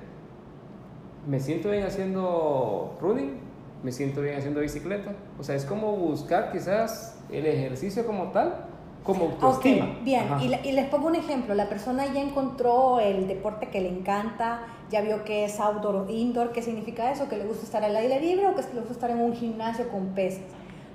me 1.27 1.39
siento 1.39 1.69
bien 1.69 1.83
haciendo 1.83 2.95
running, 3.01 3.37
me 3.83 3.91
siento 3.91 4.21
bien 4.21 4.37
haciendo 4.37 4.59
bicicleta. 4.61 5.13
O 5.39 5.43
sea, 5.43 5.55
es 5.55 5.65
como 5.65 5.95
buscar 5.95 6.51
quizás 6.51 7.17
el 7.31 7.45
ejercicio 7.45 8.05
como 8.05 8.25
tal, 8.31 8.65
como 9.03 9.25
autoestima. 9.41 9.97
bien, 10.03 10.25
y, 10.41 10.47
la- 10.49 10.65
y 10.65 10.71
les 10.73 10.87
pongo 10.89 11.07
un 11.07 11.15
ejemplo. 11.15 11.55
La 11.55 11.67
persona 11.69 12.05
ya 12.13 12.21
encontró 12.21 12.99
el 12.99 13.27
deporte 13.27 13.69
que 13.69 13.81
le 13.81 13.89
encanta, 13.89 14.61
ya 14.91 15.01
vio 15.01 15.23
que 15.23 15.45
es 15.45 15.59
outdoor 15.59 15.95
o 15.95 16.09
indoor, 16.09 16.51
¿qué 16.51 16.61
significa 16.61 17.11
eso? 17.11 17.27
Que 17.27 17.37
le 17.37 17.45
gusta 17.45 17.63
estar 17.63 17.83
al 17.83 17.95
aire 17.95 18.19
libre 18.19 18.47
o 18.47 18.55
que 18.55 18.61
le 18.73 18.79
gusta 18.81 18.93
estar 18.93 19.09
en 19.09 19.19
un 19.21 19.33
gimnasio 19.33 19.89
con 19.89 20.07
pesas. 20.09 20.43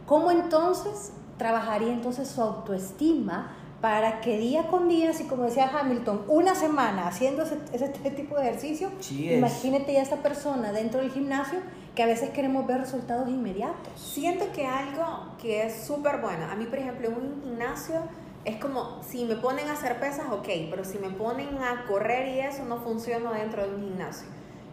¿Cómo 0.06 0.30
entonces 0.30 1.12
trabajaría 1.38 1.92
entonces 1.92 2.28
su 2.28 2.40
autoestima 2.40 3.56
para 3.80 4.20
que 4.20 4.38
día 4.38 4.68
con 4.68 4.88
día, 4.88 5.10
así 5.10 5.24
como 5.24 5.44
decía 5.44 5.70
Hamilton, 5.72 6.24
una 6.28 6.54
semana 6.54 7.06
haciendo 7.08 7.42
ese, 7.42 7.58
ese 7.72 7.88
tipo 8.10 8.36
de 8.36 8.48
ejercicio, 8.48 8.90
Sí, 9.00 9.32
imagínate 9.32 9.92
ya 9.92 10.02
esta 10.02 10.16
persona 10.16 10.72
dentro 10.72 11.00
del 11.00 11.10
gimnasio 11.10 11.60
que 11.94 12.02
a 12.02 12.06
veces 12.06 12.30
queremos 12.30 12.66
ver 12.66 12.78
resultados 12.78 13.28
inmediatos. 13.28 13.92
Siento 13.96 14.46
que 14.52 14.66
algo 14.66 15.32
que 15.40 15.66
es 15.66 15.86
súper 15.86 16.20
bueno, 16.20 16.46
a 16.50 16.56
mí 16.56 16.66
por 16.66 16.78
ejemplo 16.78 17.08
en 17.08 17.14
un 17.14 17.42
gimnasio 17.42 17.96
es 18.44 18.56
como 18.56 19.02
si 19.02 19.24
me 19.24 19.36
ponen 19.36 19.68
a 19.68 19.72
hacer 19.72 19.98
pesas, 19.98 20.26
ok, 20.30 20.48
pero 20.70 20.84
si 20.84 20.98
me 20.98 21.10
ponen 21.10 21.58
a 21.58 21.84
correr 21.86 22.28
y 22.28 22.40
eso 22.40 22.64
no 22.64 22.78
funciona 22.78 23.32
dentro 23.32 23.66
de 23.66 23.74
un 23.74 23.82
gimnasio. 23.82 24.28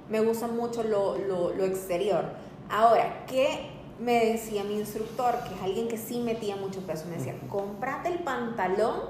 Me 0.09 0.19
gusta 0.21 0.47
mucho 0.47 0.83
lo, 0.83 1.17
lo, 1.17 1.53
lo 1.55 1.65
exterior. 1.65 2.25
Ahora, 2.69 3.25
¿qué 3.25 3.71
me 3.99 4.25
decía 4.25 4.63
mi 4.63 4.75
instructor? 4.79 5.35
Que 5.47 5.55
es 5.55 5.61
alguien 5.61 5.87
que 5.87 5.97
sí 5.97 6.19
metía 6.19 6.55
mucho 6.55 6.81
peso. 6.81 7.05
Me 7.09 7.17
decía, 7.17 7.35
comprate 7.49 8.09
el 8.09 8.19
pantalón 8.19 9.01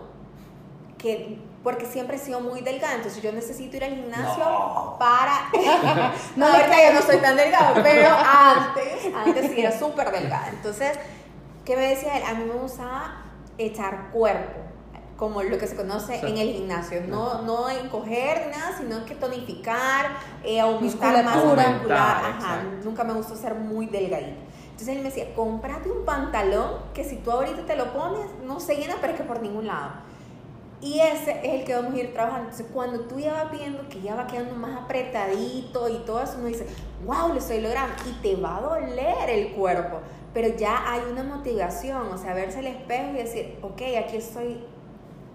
que 0.97 1.39
porque 1.63 1.85
siempre 1.85 2.17
he 2.17 2.19
sido 2.19 2.41
muy 2.41 2.59
delgada, 2.59 2.95
entonces 2.95 3.23
yo 3.23 3.31
necesito 3.31 3.77
ir 3.77 3.85
al 3.85 3.95
gimnasio 3.95 4.43
No. 4.43 4.97
para... 4.99 5.49
No 6.35 6.45
ahorita 6.47 6.77
ya 6.77 6.93
no 6.93 7.01
soy 7.01 7.17
tan 7.19 7.37
delgada, 7.37 7.81
pero 7.81 8.09
antes, 8.25 9.13
antes 9.15 9.51
sí 9.51 9.61
era 9.61 9.71
súper 9.77 10.11
delgada. 10.11 10.49
Entonces, 10.49 10.99
¿qué 11.63 11.77
me 11.77 11.83
decía 11.87 12.17
él? 12.17 12.23
A 12.25 12.33
mí 12.33 12.43
me 12.43 12.55
gustaba 12.55 13.23
echar 13.57 14.09
cuerpo, 14.11 14.59
como 15.15 15.41
lo 15.41 15.57
que 15.57 15.67
se 15.67 15.77
conoce 15.77 16.19
Sí. 16.19 16.25
en 16.25 16.37
el 16.37 16.51
gimnasio, 16.51 17.01
no, 17.07 17.43
no 17.43 17.69
encoger 17.69 18.47
ni 18.47 18.57
nada, 18.57 18.77
sino 18.77 19.05
que 19.05 19.15
tonificar, 19.15 20.07
eh, 20.43 20.59
aumentar 20.59 21.23
masa 21.23 21.35
Musculatura. 21.37 21.69
muscular. 21.69 22.17
Aumentar, 22.25 22.43
Ajá, 22.43 22.63
nunca 22.83 23.03
me 23.05 23.13
gustó 23.13 23.37
ser 23.37 23.55
muy 23.55 23.85
delgadita. 23.85 24.35
Entonces 24.83 24.97
él 24.97 25.03
me 25.03 25.09
decía, 25.09 25.33
cómprate 25.33 25.89
un 25.89 26.03
pantalón 26.03 26.71
que 26.93 27.05
si 27.05 27.15
tú 27.15 27.31
ahorita 27.31 27.65
te 27.65 27.77
lo 27.77 27.93
pones, 27.93 28.27
no 28.45 28.59
se 28.59 28.75
llena, 28.75 28.95
pero 28.99 29.13
es 29.13 29.19
que 29.19 29.25
por 29.25 29.41
ningún 29.41 29.67
lado. 29.67 29.91
Y 30.81 30.99
ese 30.99 31.39
es 31.41 31.61
el 31.61 31.63
que 31.63 31.73
vamos 31.73 31.93
a 31.93 31.97
ir 31.99 32.13
trabajando. 32.13 32.49
Entonces, 32.49 32.67
cuando 32.73 32.99
tú 33.01 33.17
ya 33.17 33.31
vas 33.31 33.51
viendo 33.51 33.87
que 33.87 34.01
ya 34.01 34.15
va 34.15 34.27
quedando 34.27 34.55
más 34.55 34.81
apretadito 34.81 35.87
y 35.87 35.99
todo 35.99 36.21
eso, 36.21 36.35
uno 36.37 36.47
dice, 36.47 36.67
wow, 37.05 37.29
lo 37.29 37.35
estoy 37.35 37.61
logrando. 37.61 37.95
Y 38.05 38.11
te 38.21 38.35
va 38.35 38.57
a 38.57 38.61
doler 38.61 39.29
el 39.29 39.53
cuerpo. 39.53 39.99
Pero 40.33 40.49
ya 40.57 40.91
hay 40.91 41.03
una 41.09 41.23
motivación, 41.23 42.07
o 42.11 42.17
sea, 42.17 42.33
verse 42.33 42.59
al 42.59 42.67
espejo 42.67 43.11
y 43.11 43.17
decir, 43.19 43.59
ok, 43.61 43.81
aquí 44.03 44.17
estoy 44.17 44.65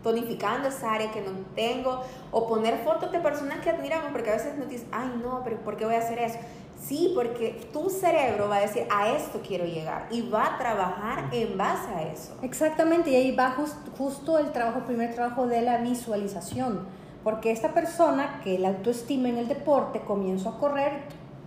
tonificando 0.03 0.69
esa 0.69 0.93
área 0.93 1.11
que 1.11 1.23
no 1.23 1.31
tengo. 1.55 2.03
O 2.33 2.47
poner 2.47 2.77
fotos 2.85 3.11
de 3.11 3.21
personas 3.21 3.61
que 3.61 3.71
admiramos, 3.71 4.13
porque 4.13 4.29
a 4.29 4.35
veces 4.35 4.59
nos 4.59 4.69
dicen, 4.69 4.89
ay, 4.93 5.19
no, 5.23 5.41
pero 5.43 5.57
¿por 5.61 5.79
qué 5.79 5.87
voy 5.87 5.95
a 5.95 6.01
hacer 6.01 6.19
eso? 6.19 6.39
Sí, 6.81 7.13
porque 7.15 7.69
tu 7.73 7.91
cerebro 7.91 8.49
va 8.49 8.57
a 8.57 8.61
decir, 8.61 8.85
a 8.91 9.09
esto 9.11 9.41
quiero 9.47 9.65
llegar. 9.65 10.07
Y 10.11 10.23
va 10.31 10.55
a 10.55 10.59
trabajar 10.59 11.29
en 11.33 11.59
base 11.59 11.89
a 11.95 12.03
eso. 12.05 12.35
Exactamente, 12.43 13.11
y 13.11 13.17
ahí 13.17 13.35
va 13.37 13.55
jus- 13.57 13.75
justo 13.97 14.39
el 14.39 14.53
trabajo, 14.53 14.81
primer 14.87 15.15
trabajo 15.15 15.47
de 15.47 15.61
la 15.63 15.79
visualización, 15.79 16.87
porque 17.25 17.51
esta 17.51 17.75
persona 17.75 18.41
que 18.45 18.59
la 18.59 18.69
autoestima 18.69 19.29
en 19.29 19.39
el 19.39 19.49
deporte 19.49 20.01
comienza 20.01 20.51
a 20.51 20.59
correr, 20.59 20.93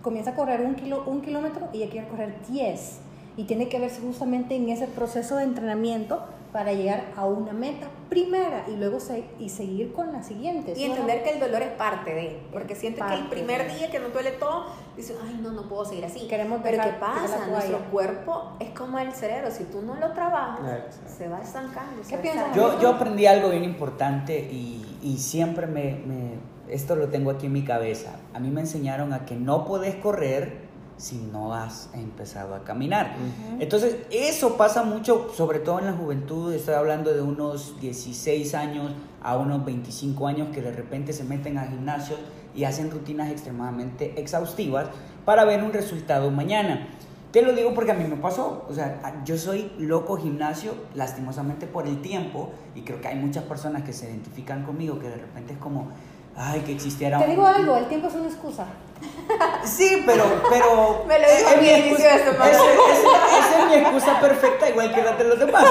comienza 0.02 0.30
a 0.32 0.34
correr 0.34 0.60
un, 0.60 0.74
kilo, 0.74 1.02
un 1.06 1.22
kilómetro 1.22 1.68
y 1.72 1.78
ella 1.82 1.90
quiere 1.90 2.08
correr 2.08 2.34
10, 2.48 2.98
y 3.36 3.44
tiene 3.44 3.68
que 3.68 3.78
verse 3.80 4.00
justamente 4.02 4.54
en 4.54 4.68
ese 4.68 4.86
proceso 4.86 5.36
de 5.36 5.44
entrenamiento 5.44 6.22
para 6.52 6.72
llegar 6.74 7.04
a 7.16 7.24
una 7.24 7.52
meta 7.54 7.86
primera 8.10 8.64
y 8.68 8.76
luego 8.76 9.00
se- 9.00 9.24
y 9.38 9.48
seguir 9.48 9.92
con 9.94 10.12
la 10.12 10.22
siguiente. 10.22 10.74
Y 10.76 10.84
entender 10.84 11.22
que 11.22 11.30
el 11.30 11.40
dolor 11.40 11.62
es 11.62 11.70
parte 11.70 12.14
de, 12.14 12.42
porque 12.52 12.74
siento 12.74 13.02
que 13.06 13.14
el 13.14 13.26
primer 13.28 13.66
de. 13.66 13.74
día 13.78 13.90
que 13.90 13.98
nos 13.98 14.12
duele 14.12 14.32
todo, 14.32 14.66
dicen, 14.94 15.16
ay, 15.26 15.40
no, 15.42 15.50
no 15.52 15.66
puedo 15.66 15.86
seguir 15.86 16.04
así. 16.04 16.28
Queremos 16.28 16.60
Pero 16.62 16.82
¿qué 16.82 16.90
pasa? 17.00 17.46
Nuestro 17.46 17.78
cuerpo 17.90 18.52
es 18.60 18.68
como 18.70 18.98
el 18.98 19.12
cerebro, 19.12 19.50
si 19.50 19.64
tú 19.64 19.80
no 19.80 19.94
lo 19.94 20.12
trabajas, 20.12 20.60
Exacto. 20.60 20.96
se 21.16 21.28
va 21.28 21.40
estancando. 21.40 22.04
se 22.04 22.10
¿Qué 22.16 22.18
piensas. 22.18 22.54
Yo, 22.54 22.78
yo 22.80 22.90
aprendí 22.90 23.24
algo 23.26 23.48
bien 23.48 23.64
importante 23.64 24.38
y, 24.38 24.98
y 25.02 25.16
siempre 25.16 25.66
me, 25.66 25.94
me- 26.06 26.52
esto 26.68 26.96
lo 26.96 27.08
tengo 27.08 27.30
aquí 27.30 27.46
en 27.46 27.52
mi 27.52 27.64
cabeza. 27.64 28.16
A 28.34 28.40
mí 28.40 28.50
me 28.50 28.60
enseñaron 28.60 29.14
a 29.14 29.24
que 29.24 29.36
no 29.36 29.64
puedes 29.64 29.94
correr 29.96 30.70
si 31.02 31.16
no 31.16 31.52
has 31.52 31.90
empezado 31.94 32.54
a 32.54 32.62
caminar. 32.62 33.16
Entonces, 33.58 33.96
eso 34.12 34.56
pasa 34.56 34.84
mucho, 34.84 35.32
sobre 35.36 35.58
todo 35.58 35.80
en 35.80 35.86
la 35.86 35.92
juventud, 35.94 36.52
estoy 36.52 36.74
hablando 36.74 37.12
de 37.12 37.20
unos 37.20 37.80
16 37.80 38.54
años 38.54 38.92
a 39.20 39.36
unos 39.36 39.64
25 39.64 40.28
años 40.28 40.48
que 40.54 40.62
de 40.62 40.70
repente 40.70 41.12
se 41.12 41.24
meten 41.24 41.58
al 41.58 41.70
gimnasio 41.70 42.14
y 42.54 42.62
hacen 42.64 42.88
rutinas 42.88 43.32
extremadamente 43.32 44.20
exhaustivas 44.20 44.90
para 45.24 45.44
ver 45.44 45.64
un 45.64 45.72
resultado 45.72 46.30
mañana. 46.30 46.86
Te 47.32 47.42
lo 47.42 47.52
digo 47.52 47.74
porque 47.74 47.90
a 47.90 47.94
mí 47.94 48.04
me 48.04 48.16
pasó, 48.16 48.64
o 48.68 48.72
sea, 48.72 49.22
yo 49.24 49.36
soy 49.36 49.72
loco 49.78 50.16
gimnasio, 50.18 50.74
lastimosamente 50.94 51.66
por 51.66 51.88
el 51.88 52.00
tiempo, 52.00 52.52
y 52.76 52.82
creo 52.82 53.00
que 53.00 53.08
hay 53.08 53.16
muchas 53.16 53.42
personas 53.42 53.82
que 53.82 53.92
se 53.92 54.08
identifican 54.08 54.64
conmigo, 54.64 55.00
que 55.00 55.08
de 55.08 55.16
repente 55.16 55.54
es 55.54 55.58
como, 55.58 55.88
ay, 56.36 56.60
que 56.60 56.72
existiera 56.72 57.18
Te 57.18 57.24
un- 57.24 57.30
digo 57.30 57.46
algo, 57.46 57.76
el 57.76 57.86
tiempo 57.86 58.08
es 58.08 58.14
una 58.14 58.26
excusa. 58.28 58.66
Sí, 59.64 60.02
pero, 60.06 60.24
pero. 60.50 61.04
Me 61.08 61.18
lo 61.18 61.24
dijo 61.26 61.50
es 61.54 61.60
mi 61.60 61.68
excusa- 61.68 62.16
de 62.16 62.24
semana. 62.24 62.50
esa- 62.50 63.58
es 63.60 63.66
mi 63.68 63.74
excusa 63.74 64.20
perfecta, 64.20 64.68
igual 64.70 64.94
que 64.94 65.02
la 65.02 65.12
de 65.12 65.24
los 65.24 65.38
demás. 65.38 65.64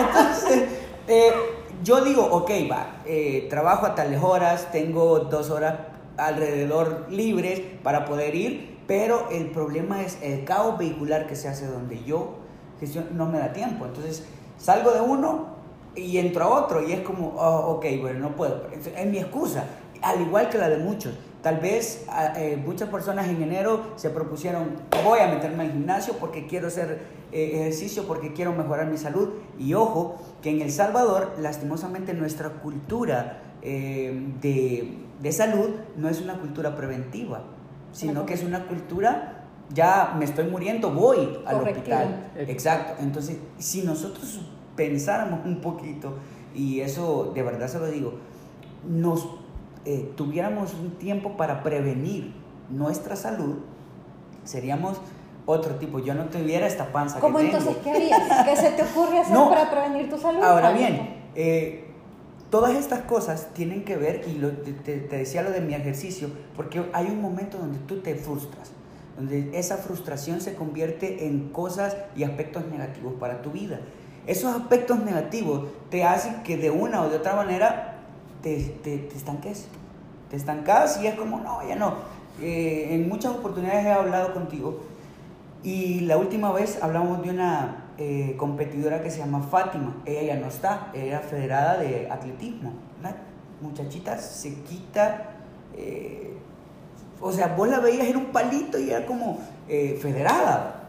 Entonces, 0.00 0.68
eh, 1.08 1.32
yo 1.82 2.02
digo, 2.04 2.24
ok, 2.24 2.50
va, 2.70 2.86
eh, 3.06 3.46
trabajo 3.50 3.86
a 3.86 3.94
tales 3.94 4.22
horas, 4.22 4.68
tengo 4.72 5.18
dos 5.20 5.50
horas 5.50 5.74
alrededor 6.16 7.06
libres 7.10 7.60
para 7.82 8.04
poder 8.04 8.34
ir, 8.34 8.78
pero 8.86 9.28
el 9.30 9.46
problema 9.50 10.02
es 10.02 10.18
el 10.22 10.44
caos 10.44 10.78
vehicular 10.78 11.26
que 11.26 11.36
se 11.36 11.48
hace 11.48 11.66
donde 11.66 12.02
yo 12.04 12.34
gestiono, 12.80 13.08
no 13.12 13.26
me 13.26 13.38
da 13.38 13.52
tiempo. 13.52 13.86
Entonces, 13.86 14.24
salgo 14.58 14.92
de 14.92 15.00
uno 15.00 15.46
y 15.94 16.18
entro 16.18 16.44
a 16.44 16.48
otro 16.48 16.86
y 16.86 16.92
es 16.92 17.00
como, 17.00 17.28
oh, 17.36 17.72
ok, 17.76 17.86
bueno, 18.00 18.20
no 18.20 18.36
puedo. 18.36 18.62
Es 18.72 19.06
mi 19.06 19.18
excusa, 19.18 19.64
al 20.02 20.20
igual 20.20 20.48
que 20.48 20.58
la 20.58 20.68
de 20.68 20.78
muchos. 20.78 21.14
Tal 21.42 21.58
vez 21.58 22.06
eh, 22.36 22.60
muchas 22.64 22.88
personas 22.88 23.28
en 23.28 23.42
enero 23.42 23.92
se 23.96 24.10
propusieron, 24.10 24.76
voy 25.04 25.18
a 25.18 25.26
meterme 25.26 25.64
al 25.64 25.72
gimnasio 25.72 26.14
porque 26.20 26.46
quiero 26.46 26.68
hacer 26.68 27.02
eh, 27.32 27.50
ejercicio, 27.54 28.06
porque 28.06 28.32
quiero 28.32 28.52
mejorar 28.52 28.86
mi 28.86 28.96
salud. 28.96 29.30
Y 29.58 29.74
ojo, 29.74 30.20
que 30.40 30.50
en 30.50 30.60
El 30.60 30.70
Salvador, 30.70 31.34
lastimosamente, 31.40 32.14
nuestra 32.14 32.50
cultura 32.50 33.42
eh, 33.60 34.32
de, 34.40 34.98
de 35.20 35.32
salud 35.32 35.70
no 35.96 36.08
es 36.08 36.20
una 36.20 36.38
cultura 36.38 36.76
preventiva, 36.76 37.42
sino 37.90 38.24
que 38.24 38.34
es 38.34 38.44
una 38.44 38.66
cultura, 38.68 39.46
ya 39.74 40.14
me 40.16 40.24
estoy 40.24 40.46
muriendo, 40.46 40.92
voy 40.92 41.40
al 41.44 41.56
hospital. 41.56 42.30
Exacto. 42.36 43.02
Entonces, 43.02 43.38
si 43.58 43.82
nosotros 43.82 44.42
pensáramos 44.76 45.44
un 45.44 45.60
poquito, 45.60 46.14
y 46.54 46.80
eso 46.80 47.32
de 47.34 47.42
verdad 47.42 47.66
se 47.66 47.80
lo 47.80 47.86
digo, 47.86 48.14
nos 48.88 49.41
eh, 49.84 50.12
tuviéramos 50.16 50.74
un 50.74 50.92
tiempo 50.98 51.36
para 51.36 51.62
prevenir 51.62 52.32
nuestra 52.70 53.16
salud, 53.16 53.56
seríamos 54.44 55.00
otro 55.46 55.74
tipo. 55.76 55.98
Yo 55.98 56.14
no 56.14 56.26
tuviera 56.26 56.66
esta 56.66 56.92
panza 56.92 57.18
¿Cómo 57.20 57.38
que 57.38 57.44
tengo. 57.46 57.58
entonces 57.58 57.82
qué 57.82 57.90
harías? 57.90 58.44
¿Qué 58.44 58.56
se 58.56 58.70
te 58.70 58.82
ocurre 58.82 59.18
hacer 59.20 59.34
No. 59.34 59.50
para 59.50 59.70
prevenir 59.70 60.08
tu 60.08 60.18
salud? 60.18 60.42
Ahora 60.42 60.68
Algo. 60.68 60.78
bien, 60.80 61.16
eh, 61.34 61.84
todas 62.50 62.74
estas 62.76 63.00
cosas 63.00 63.48
tienen 63.54 63.84
que 63.84 63.96
ver, 63.96 64.24
y 64.28 64.34
lo- 64.38 64.50
te 64.52 65.00
decía 65.08 65.42
lo 65.42 65.50
de 65.50 65.60
mi 65.60 65.74
ejercicio, 65.74 66.28
porque 66.54 66.84
hay 66.92 67.06
un 67.06 67.20
momento 67.20 67.58
donde 67.58 67.78
tú 67.80 68.00
te 68.00 68.14
frustras, 68.14 68.70
donde 69.16 69.50
esa 69.58 69.76
frustración 69.78 70.40
se 70.40 70.54
convierte 70.54 71.26
en 71.26 71.48
cosas 71.50 71.96
y 72.16 72.22
aspectos 72.24 72.64
negativos 72.70 73.14
para 73.18 73.42
tu 73.42 73.50
vida. 73.50 73.80
Esos 74.26 74.54
aspectos 74.54 75.00
negativos 75.00 75.64
te 75.90 76.04
hacen 76.04 76.42
que 76.44 76.56
de 76.56 76.70
una 76.70 77.02
o 77.02 77.08
de 77.08 77.16
otra 77.16 77.34
manera 77.34 77.91
te, 78.42 78.56
te, 78.82 78.98
te 78.98 79.16
estanques. 79.16 79.66
Te 80.30 80.36
estancas 80.36 81.00
y 81.02 81.06
es 81.06 81.14
como, 81.14 81.40
no, 81.40 81.66
ya 81.66 81.76
no. 81.76 81.94
Eh, 82.40 82.88
en 82.90 83.08
muchas 83.08 83.32
oportunidades 83.32 83.84
he 83.84 83.92
hablado 83.92 84.32
contigo 84.32 84.80
y 85.62 86.00
la 86.00 86.16
última 86.16 86.50
vez 86.50 86.82
hablamos 86.82 87.22
de 87.22 87.30
una 87.30 87.84
eh, 87.98 88.34
competidora 88.38 89.02
que 89.02 89.10
se 89.10 89.18
llama 89.18 89.42
Fátima. 89.42 89.94
Ella 90.06 90.34
ya 90.34 90.40
no 90.40 90.46
está, 90.46 90.90
era 90.94 91.20
federada 91.20 91.78
de 91.78 92.10
atletismo. 92.10 92.72
Una 93.00 93.14
muchachita 93.60 94.18
se 94.18 94.54
quita. 94.62 95.34
eh, 95.76 96.32
o 97.20 97.30
sea, 97.30 97.54
vos 97.56 97.68
la 97.68 97.78
veías, 97.78 98.08
era 98.08 98.18
un 98.18 98.32
palito 98.32 98.78
y 98.78 98.90
era 98.90 99.06
como 99.06 99.38
eh, 99.68 99.96
federada. 100.02 100.88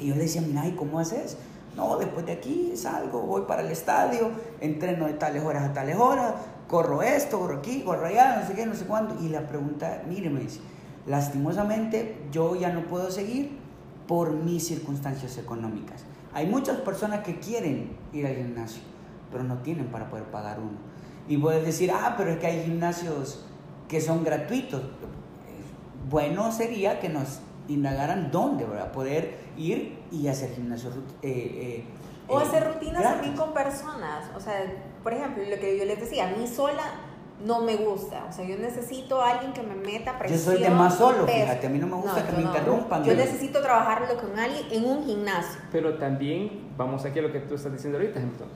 Y 0.00 0.08
yo 0.08 0.16
le 0.16 0.22
decía, 0.22 0.42
mira, 0.42 0.66
¿y 0.66 0.72
cómo 0.72 0.98
haces? 0.98 1.36
No, 1.76 1.96
después 1.98 2.26
de 2.26 2.32
aquí 2.32 2.72
salgo, 2.74 3.20
voy 3.20 3.42
para 3.42 3.62
el 3.62 3.70
estadio, 3.70 4.30
entreno 4.60 5.06
de 5.06 5.14
tales 5.14 5.44
horas 5.44 5.62
a 5.70 5.72
tales 5.72 5.96
horas, 5.96 6.34
corro 6.72 7.02
esto, 7.02 7.38
corro 7.38 7.58
aquí, 7.58 7.82
corro 7.82 8.06
allá, 8.06 8.40
no 8.40 8.46
sé 8.46 8.54
qué, 8.54 8.64
no 8.64 8.74
sé 8.74 8.86
cuándo. 8.86 9.14
Y 9.22 9.28
la 9.28 9.46
pregunta, 9.46 10.04
mire, 10.08 10.30
me 10.30 10.40
dice, 10.40 10.60
lastimosamente 11.06 12.16
yo 12.32 12.56
ya 12.56 12.70
no 12.70 12.86
puedo 12.86 13.10
seguir 13.10 13.58
por 14.08 14.32
mis 14.32 14.68
circunstancias 14.68 15.36
económicas. 15.36 16.04
Hay 16.32 16.46
muchas 16.46 16.78
personas 16.78 17.24
que 17.24 17.38
quieren 17.38 17.94
ir 18.14 18.26
al 18.26 18.36
gimnasio, 18.36 18.80
pero 19.30 19.44
no 19.44 19.58
tienen 19.58 19.88
para 19.88 20.08
poder 20.08 20.24
pagar 20.24 20.60
uno. 20.60 20.78
Y 21.28 21.36
puedes 21.36 21.62
decir, 21.66 21.90
ah, 21.92 22.14
pero 22.16 22.30
es 22.30 22.38
que 22.38 22.46
hay 22.46 22.64
gimnasios 22.64 23.44
que 23.86 24.00
son 24.00 24.24
gratuitos. 24.24 24.80
Bueno 26.08 26.52
sería 26.52 27.00
que 27.00 27.10
nos 27.10 27.40
indagaran 27.68 28.30
dónde, 28.30 28.64
¿verdad? 28.64 28.92
Poder 28.92 29.36
ir 29.56 29.98
y 30.10 30.28
hacer 30.28 30.50
gimnasio. 30.54 30.90
eh, 30.90 30.94
eh, 31.22 31.84
O 32.28 32.40
eh, 32.40 32.44
hacer 32.44 32.64
rutinas 32.72 33.00
gratis. 33.00 33.12
también 33.20 33.36
con 33.36 33.54
personas. 33.54 34.24
O 34.36 34.40
sea, 34.40 34.54
por 35.02 35.12
ejemplo, 35.12 35.42
lo 35.48 35.58
que 35.60 35.78
yo 35.78 35.84
les 35.84 36.00
decía, 36.00 36.28
a 36.28 36.36
mí 36.36 36.46
sola 36.46 36.82
no 37.44 37.60
me 37.60 37.74
gusta. 37.76 38.24
O 38.28 38.32
sea, 38.32 38.44
yo 38.46 38.56
necesito 38.56 39.20
a 39.20 39.30
alguien 39.30 39.52
que 39.52 39.62
me 39.62 39.74
meta 39.74 40.12
Yo 40.12 40.18
presión. 40.18 40.40
soy 40.54 40.62
de 40.62 40.70
más 40.70 40.96
solo, 40.96 41.26
peso. 41.26 41.38
fíjate, 41.38 41.66
a 41.66 41.70
mí 41.70 41.78
no 41.78 41.86
me 41.88 41.96
gusta 41.96 42.24
que 42.24 42.32
yo 42.32 42.38
me 42.38 42.44
interrumpan. 42.44 43.04
Yo 43.04 43.14
necesito 43.14 43.60
trabajarlo 43.60 44.16
con 44.20 44.38
alguien 44.38 44.64
en 44.70 44.84
un 44.84 45.04
gimnasio. 45.04 45.60
Pero 45.72 45.98
también, 45.98 46.68
vamos 46.76 47.04
aquí 47.04 47.18
a 47.18 47.22
lo 47.22 47.32
que 47.32 47.40
tú 47.40 47.54
estás 47.56 47.72
diciendo 47.72 47.98
ahorita, 47.98 48.18
ejemplo, 48.18 48.46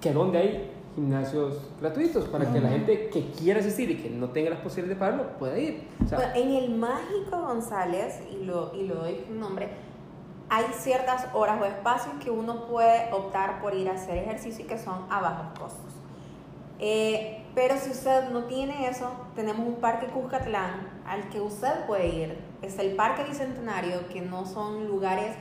que 0.00 0.12
donde 0.12 0.38
hay 0.38 0.70
gimnasios 0.94 1.70
gratuitos 1.80 2.28
para 2.28 2.50
que 2.52 2.60
la 2.60 2.68
gente 2.68 3.08
que 3.08 3.30
quiera 3.30 3.60
asistir 3.60 3.90
y 3.90 3.96
que 3.96 4.10
no 4.10 4.28
tenga 4.28 4.50
las 4.50 4.60
posibilidades 4.60 4.98
de 4.98 5.00
pagarlo 5.00 5.38
pueda 5.38 5.58
ir. 5.58 5.88
O 6.04 6.08
sea, 6.08 6.18
Bueno, 6.18 6.34
en 6.34 6.50
el 6.50 6.74
Mágico 6.74 7.40
González, 7.40 8.20
y 8.30 8.44
lo, 8.44 8.74
y 8.74 8.86
lo 8.86 8.96
doy 8.96 9.24
un 9.30 9.40
nombre, 9.40 9.70
hay 10.50 10.66
ciertas 10.74 11.28
horas 11.32 11.60
o 11.62 11.64
espacios 11.64 12.14
que 12.22 12.30
uno 12.30 12.66
puede 12.66 13.10
optar 13.12 13.62
por 13.62 13.74
ir 13.74 13.88
a 13.88 13.92
hacer 13.92 14.18
ejercicio 14.18 14.64
y 14.64 14.68
que 14.68 14.76
son 14.76 15.06
a 15.08 15.20
bajos 15.20 15.58
costos. 15.58 15.92
Eh, 16.78 17.42
pero 17.54 17.76
si 17.78 17.90
usted 17.90 18.28
no 18.30 18.44
tiene 18.44 18.88
eso, 18.88 19.10
tenemos 19.34 19.66
un 19.66 19.76
parque 19.76 20.06
Cuscatlán 20.06 20.88
al 21.06 21.28
que 21.30 21.40
usted 21.40 21.86
puede 21.86 22.08
ir. 22.08 22.38
Es 22.60 22.78
el 22.78 22.96
Parque 22.96 23.24
Bicentenario, 23.24 24.08
que 24.08 24.20
no 24.20 24.44
son 24.44 24.88
lugares 24.88 25.36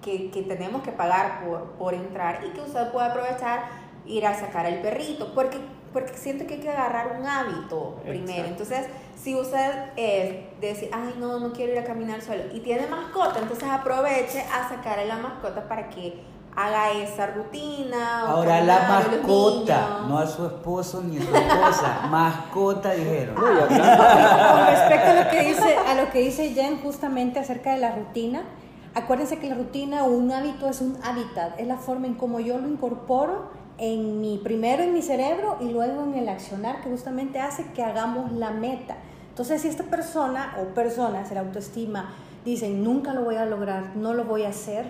que, 0.00 0.30
que 0.30 0.42
tenemos 0.42 0.82
que 0.82 0.92
pagar 0.92 1.44
por, 1.44 1.62
por 1.72 1.94
entrar 1.94 2.44
y 2.44 2.50
que 2.50 2.60
usted 2.60 2.92
puede 2.92 3.06
aprovechar 3.08 3.81
ir 4.06 4.26
a 4.26 4.38
sacar 4.38 4.66
al 4.66 4.80
perrito, 4.80 5.32
porque, 5.34 5.58
porque 5.92 6.14
siento 6.14 6.46
que 6.46 6.54
hay 6.54 6.60
que 6.60 6.70
agarrar 6.70 7.18
un 7.18 7.26
hábito 7.26 7.96
primero. 8.02 8.48
Exacto. 8.48 8.50
Entonces, 8.50 8.86
si 9.16 9.34
usted 9.34 9.90
es 9.96 10.60
de 10.60 10.66
decir, 10.66 10.90
ay, 10.92 11.14
no, 11.18 11.38
no 11.38 11.52
quiero 11.52 11.72
ir 11.72 11.78
a 11.78 11.84
caminar 11.84 12.20
solo 12.22 12.42
y 12.52 12.60
tiene 12.60 12.86
mascota, 12.86 13.38
entonces 13.38 13.68
aproveche 13.68 14.40
a 14.40 14.68
sacar 14.68 14.98
a 14.98 15.04
la 15.04 15.16
mascota 15.16 15.68
para 15.68 15.88
que 15.88 16.20
haga 16.56 16.90
esa 16.92 17.26
rutina. 17.28 18.24
o 18.24 18.28
Ahora 18.28 18.60
la 18.60 18.88
mascota, 18.88 20.00
no 20.08 20.18
a 20.18 20.26
su 20.26 20.46
esposo 20.46 21.02
ni 21.02 21.18
a 21.18 21.22
su 21.22 21.34
esposa, 21.34 22.06
mascota 22.10 22.92
dijeron. 22.92 23.34
Con 23.36 23.56
respecto 24.66 25.10
a 25.10 25.24
lo 25.24 25.30
que 25.30 25.42
dice, 25.42 25.76
a 25.76 25.94
lo 25.94 26.10
que 26.10 26.18
dice 26.20 26.48
Jen 26.54 26.80
justamente 26.82 27.38
acerca 27.38 27.72
de 27.72 27.78
la 27.78 27.92
rutina, 27.92 28.42
acuérdense 28.94 29.38
que 29.38 29.48
la 29.48 29.54
rutina 29.54 30.04
o 30.04 30.08
un 30.08 30.30
hábito 30.32 30.68
es 30.68 30.80
un 30.80 30.98
hábitat, 31.02 31.58
es 31.58 31.66
la 31.66 31.76
forma 31.76 32.06
en 32.06 32.14
cómo 32.14 32.40
yo 32.40 32.58
lo 32.58 32.68
incorporo 32.68 33.61
en 33.84 34.20
mi 34.20 34.38
primero 34.38 34.82
en 34.84 34.92
mi 34.94 35.02
cerebro 35.02 35.56
y 35.60 35.68
luego 35.70 36.04
en 36.04 36.14
el 36.14 36.28
accionar 36.28 36.80
que 36.82 36.88
justamente 36.88 37.40
hace 37.40 37.64
que 37.74 37.82
hagamos 37.82 38.30
la 38.30 38.52
meta. 38.52 38.96
Entonces, 39.30 39.62
si 39.62 39.68
esta 39.68 39.82
persona 39.84 40.56
o 40.60 40.72
personas, 40.72 41.30
el 41.32 41.38
autoestima, 41.38 42.14
dicen 42.44 42.84
nunca 42.84 43.12
lo 43.12 43.22
voy 43.24 43.34
a 43.36 43.44
lograr, 43.44 43.96
no 43.96 44.14
lo 44.14 44.24
voy 44.24 44.44
a 44.44 44.50
hacer, 44.50 44.84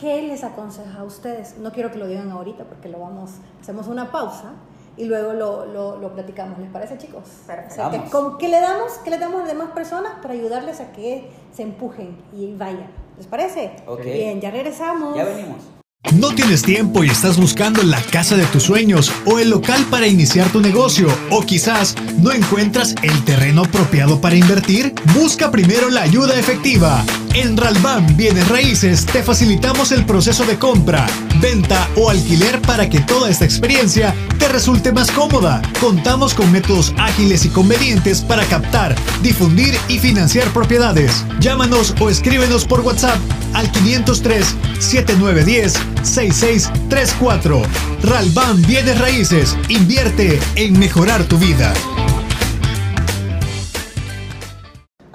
¿qué 0.00 0.22
les 0.22 0.42
aconseja 0.42 1.00
a 1.00 1.04
ustedes? 1.04 1.58
No 1.58 1.70
quiero 1.72 1.90
que 1.92 1.98
lo 1.98 2.06
digan 2.06 2.30
ahorita 2.30 2.64
porque 2.64 2.88
lo 2.88 2.98
vamos, 2.98 3.32
hacemos 3.60 3.88
una 3.88 4.10
pausa 4.10 4.52
y 4.96 5.04
luego 5.04 5.34
lo, 5.34 5.66
lo, 5.66 5.98
lo 5.98 6.14
platicamos. 6.14 6.58
¿Les 6.58 6.70
parece, 6.70 6.96
chicos? 6.96 7.24
Perfecto. 7.46 7.72
O 7.72 7.90
sea, 7.90 7.90
que 7.90 8.08
con- 8.10 8.38
¿Qué 8.38 8.48
le 8.48 8.60
damos? 8.60 8.92
¿Qué 9.04 9.10
le 9.10 9.18
damos 9.18 9.36
a 9.42 9.44
las 9.44 9.48
demás 9.52 9.70
personas 9.72 10.12
para 10.22 10.32
ayudarles 10.32 10.80
a 10.80 10.92
que 10.92 11.30
se 11.52 11.62
empujen 11.62 12.16
y 12.32 12.54
vayan? 12.54 12.88
¿Les 13.18 13.26
parece? 13.26 13.76
Ok. 13.86 14.00
Bien, 14.02 14.40
ya 14.40 14.50
regresamos. 14.50 15.14
Ya 15.14 15.24
venimos. 15.24 15.58
¿No 16.12 16.34
tienes 16.34 16.62
tiempo 16.62 17.02
y 17.02 17.08
estás 17.08 17.38
buscando 17.38 17.82
la 17.82 18.00
casa 18.00 18.36
de 18.36 18.44
tus 18.46 18.64
sueños 18.64 19.10
o 19.24 19.38
el 19.38 19.50
local 19.50 19.84
para 19.90 20.06
iniciar 20.06 20.48
tu 20.50 20.60
negocio? 20.60 21.08
¿O 21.30 21.40
quizás 21.42 21.96
no 22.18 22.30
encuentras 22.30 22.94
el 23.02 23.24
terreno 23.24 23.62
apropiado 23.62 24.20
para 24.20 24.36
invertir? 24.36 24.94
Busca 25.14 25.50
primero 25.50 25.88
la 25.88 26.02
ayuda 26.02 26.38
efectiva. 26.38 27.04
En 27.34 27.56
Ralban 27.56 28.16
Bienes 28.16 28.46
Raíces 28.48 29.06
te 29.06 29.20
facilitamos 29.20 29.90
el 29.90 30.06
proceso 30.06 30.44
de 30.44 30.56
compra, 30.56 31.04
venta 31.40 31.88
o 31.96 32.08
alquiler 32.08 32.60
para 32.62 32.88
que 32.88 33.00
toda 33.00 33.28
esta 33.28 33.44
experiencia 33.44 34.14
te 34.38 34.46
resulte 34.46 34.92
más 34.92 35.10
cómoda. 35.10 35.60
Contamos 35.80 36.32
con 36.32 36.52
métodos 36.52 36.94
ágiles 36.96 37.44
y 37.44 37.48
convenientes 37.48 38.20
para 38.20 38.44
captar, 38.44 38.94
difundir 39.20 39.74
y 39.88 39.98
financiar 39.98 40.48
propiedades. 40.52 41.24
Llámanos 41.40 41.92
o 41.98 42.08
escríbenos 42.08 42.64
por 42.66 42.82
WhatsApp 42.82 43.18
al 43.52 43.68
503 43.72 44.54
7910 44.78 45.72
6634. 46.02 47.62
Ralban 48.04 48.62
Bienes 48.62 48.98
Raíces. 49.00 49.56
Invierte 49.68 50.38
en 50.54 50.78
mejorar 50.78 51.24
tu 51.24 51.36
vida. 51.38 51.74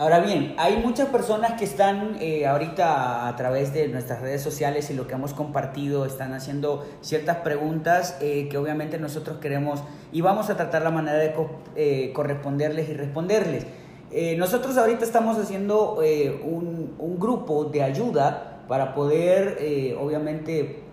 Ahora 0.09 0.25
bien, 0.25 0.55
hay 0.57 0.77
muchas 0.77 1.07
personas 1.09 1.53
que 1.53 1.65
están 1.65 2.17
eh, 2.19 2.47
ahorita 2.47 3.27
a 3.27 3.35
través 3.35 3.75
de 3.75 3.89
nuestras 3.89 4.21
redes 4.21 4.41
sociales 4.41 4.89
y 4.89 4.95
lo 4.95 5.05
que 5.05 5.13
hemos 5.13 5.35
compartido, 5.35 6.03
están 6.03 6.33
haciendo 6.33 6.83
ciertas 7.01 7.37
preguntas 7.37 8.17
eh, 8.19 8.47
que 8.49 8.57
obviamente 8.57 8.97
nosotros 8.97 9.37
queremos 9.37 9.83
y 10.11 10.21
vamos 10.21 10.49
a 10.49 10.57
tratar 10.57 10.81
la 10.81 10.89
manera 10.89 11.19
de 11.19 11.35
eh, 11.75 12.11
corresponderles 12.11 12.89
y 12.89 12.95
responderles. 12.95 13.67
nosotros 14.39 14.75
ahorita 14.79 15.05
estamos 15.05 15.37
haciendo 15.37 15.99
un, 16.43 16.95
un, 16.97 17.19
grupo 17.19 17.65
de 17.65 17.83
ayuda 17.83 18.63
para 18.67 18.95
poder, 18.95 19.59
obviamente, 19.99 20.85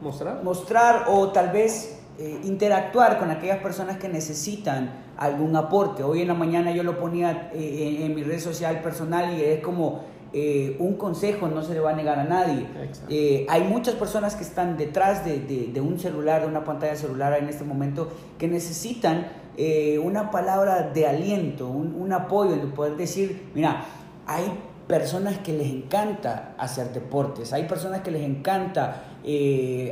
mostrar. 0.00 0.42
mostrar 0.42 1.04
o 1.08 1.28
tal 1.28 1.50
vez 1.50 2.01
interactuar 2.44 3.18
con 3.18 3.30
aquellas 3.30 3.58
personas 3.58 3.98
que 3.98 4.08
necesitan 4.08 5.02
algún 5.16 5.54
aporte. 5.56 6.02
Hoy 6.02 6.22
en 6.22 6.28
la 6.28 6.34
mañana 6.34 6.72
yo 6.72 6.82
lo 6.82 6.98
ponía 6.98 7.50
eh, 7.54 7.98
en, 8.00 8.14
mi 8.14 8.22
red 8.22 8.40
social 8.40 8.80
personal 8.80 9.36
y 9.38 9.42
es 9.42 9.60
como 9.60 10.04
eh, 10.32 10.76
un 10.78 10.94
consejo, 10.94 11.48
no 11.48 11.62
se 11.62 11.74
le 11.74 11.80
va 11.80 11.90
a 11.90 11.94
negar 11.94 12.18
a 12.18 12.24
nadie. 12.24 12.66
Eh, 13.08 13.46
hay 13.48 13.64
muchas 13.64 13.94
personas 13.94 14.34
que 14.34 14.42
están 14.42 14.76
detrás 14.76 15.24
de, 15.24 15.80
un 15.80 15.98
celular, 15.98 16.42
de 16.42 16.48
una 16.48 16.64
pantalla 16.64 16.96
celular 16.96 17.38
en 17.38 17.48
este 17.48 17.64
momento, 17.64 18.08
que 18.38 18.48
necesitan 18.48 19.28
una 20.02 20.30
palabra 20.30 20.90
de 20.94 21.06
aliento, 21.06 21.68
un, 21.68 22.10
apoyo, 22.12 22.56
de 22.56 22.66
poder 22.68 22.96
decir, 22.96 23.50
mira, 23.54 23.84
hay 24.26 24.44
personas 24.88 25.38
que 25.38 25.52
les 25.52 25.68
encanta 25.68 26.54
hacer 26.56 26.90
deportes, 26.92 27.52
hay 27.52 27.64
personas 27.64 28.00
que 28.00 28.10
les 28.10 28.22
encanta 28.22 29.04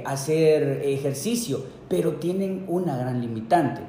hacer 0.06 0.80
ejercicio, 0.82 1.62
pero 1.90 2.14
tienen 2.14 2.64
una 2.68 2.96
gran 2.96 3.20
limitante 3.20 3.83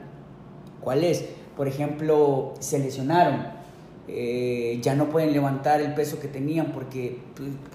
¿Cuál 0.82 1.04
es? 1.04 1.24
Por 1.56 1.68
ejemplo, 1.68 2.56
se 2.60 2.80
lesionaron, 2.80 3.44
eh, 4.08 4.80
ya 4.82 4.96
no 4.96 5.10
pueden 5.10 5.32
levantar 5.32 5.80
el 5.80 5.94
peso 5.94 6.20
que 6.20 6.28
tenían 6.28 6.72
porque 6.74 7.20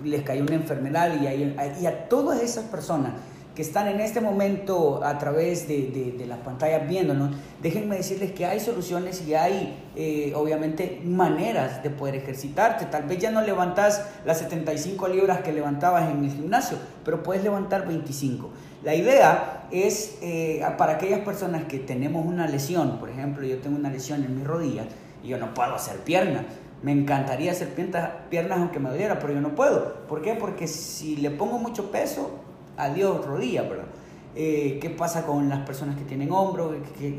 les 0.04 0.22
cayó 0.22 0.42
una 0.42 0.56
enfermedad 0.56 1.12
y, 1.20 1.86
a 1.86 2.08
todas 2.08 2.42
esas 2.42 2.64
personas 2.64 3.12
que 3.54 3.62
están 3.62 3.88
en 3.88 4.00
este 4.00 4.20
momento 4.20 5.02
a 5.02 5.16
través 5.16 5.66
de, 5.66 6.14
de, 6.18 6.26
las 6.26 6.38
pantallas 6.40 6.86
viéndonos, 6.86 7.34
déjenme 7.62 7.96
decirles 7.96 8.32
que 8.32 8.44
hay 8.44 8.60
soluciones 8.60 9.26
y 9.26 9.32
hay 9.32 9.78
eh, 9.94 10.34
obviamente 10.36 11.00
maneras 11.04 11.82
de 11.82 11.88
poder 11.88 12.16
ejercitarte. 12.16 12.84
Tal 12.86 13.04
vez 13.04 13.18
ya 13.18 13.30
no 13.30 13.40
levantas 13.40 14.06
las 14.26 14.40
75 14.40 15.08
libras 15.08 15.40
que 15.40 15.52
levantabas 15.52 16.10
en 16.10 16.22
el 16.24 16.30
gimnasio, 16.30 16.76
pero 17.02 17.22
puedes 17.22 17.42
levantar 17.42 17.86
25. 17.86 18.50
La 18.86 18.94
idea 18.94 19.66
es 19.72 20.16
eh, 20.22 20.64
para 20.78 20.92
aquellas 20.92 21.18
personas 21.22 21.64
que 21.64 21.80
tenemos 21.80 22.24
una 22.24 22.46
lesión, 22.46 23.00
por 23.00 23.10
ejemplo, 23.10 23.44
yo 23.44 23.58
tengo 23.58 23.76
una 23.76 23.90
lesión 23.90 24.22
en 24.22 24.38
mi 24.38 24.44
rodilla 24.44 24.84
y 25.24 25.26
yo 25.26 25.38
no 25.38 25.52
puedo 25.54 25.74
hacer 25.74 25.96
piernas. 25.96 26.44
Me 26.84 26.92
encantaría 26.92 27.50
hacer 27.50 27.70
piernas 28.30 28.60
aunque 28.60 28.78
me 28.78 28.88
doliera, 28.88 29.18
pero 29.18 29.32
yo 29.32 29.40
no 29.40 29.56
puedo. 29.56 30.06
¿Por 30.06 30.22
qué? 30.22 30.34
Porque 30.34 30.68
si 30.68 31.16
le 31.16 31.32
pongo 31.32 31.58
mucho 31.58 31.90
peso, 31.90 32.30
adiós 32.76 33.26
rodilla, 33.26 33.62
¿verdad? 33.62 33.86
Eh, 34.36 34.78
qué 34.80 34.88
pasa 34.90 35.26
con 35.26 35.48
las 35.48 35.66
personas 35.66 35.96
que 35.96 36.04
tienen 36.04 36.30
hombro, 36.30 36.72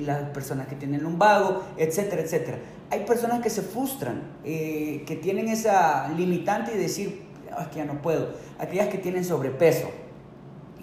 las 0.05 0.29
personas 0.29 0.67
que 0.67 0.77
tienen 0.77 1.03
lumbago, 1.03 1.63
etcétera, 1.75 2.21
etcétera. 2.21 2.59
Hay 2.91 3.03
personas 3.03 3.41
que 3.41 3.49
se 3.49 3.61
frustran, 3.61 4.21
eh, 4.45 5.03
que 5.05 5.17
tienen 5.17 5.49
esa 5.49 6.07
limitante 6.15 6.75
y 6.75 6.77
decir, 6.77 7.23
ah, 7.51 7.63
es 7.63 7.67
que 7.67 7.79
ya 7.79 7.85
no 7.85 8.01
puedo. 8.01 8.29
Aquellas 8.57 8.87
que 8.87 8.99
tienen 8.99 9.25
sobrepeso 9.25 10.06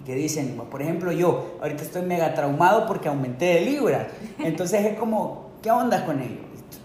que 0.05 0.15
dicen, 0.15 0.61
por 0.69 0.81
ejemplo, 0.81 1.11
yo 1.11 1.57
ahorita 1.61 1.83
estoy 1.83 2.03
mega 2.03 2.33
traumado 2.33 2.85
porque 2.85 3.09
aumenté 3.09 3.45
de 3.45 3.61
libras. 3.61 4.07
Entonces 4.39 4.85
es 4.85 4.97
como, 4.97 5.49
¿qué 5.61 5.71
onda 5.71 6.05
con 6.05 6.21
ello? 6.21 6.41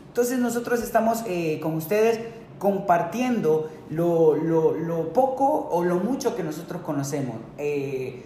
Entonces 0.09 0.39
nosotros 0.39 0.83
estamos 0.83 1.23
eh, 1.27 1.61
con 1.63 1.75
ustedes 1.75 2.21
compartiendo 2.59 3.71
lo, 3.91 4.35
lo, 4.35 4.73
lo, 4.73 5.13
poco 5.13 5.69
o 5.71 5.85
lo 5.85 5.97
mucho 5.97 6.37
que 6.37 6.43
nosotros 6.43 6.83
conocemos. 6.83 7.37
Eh, 7.59 8.23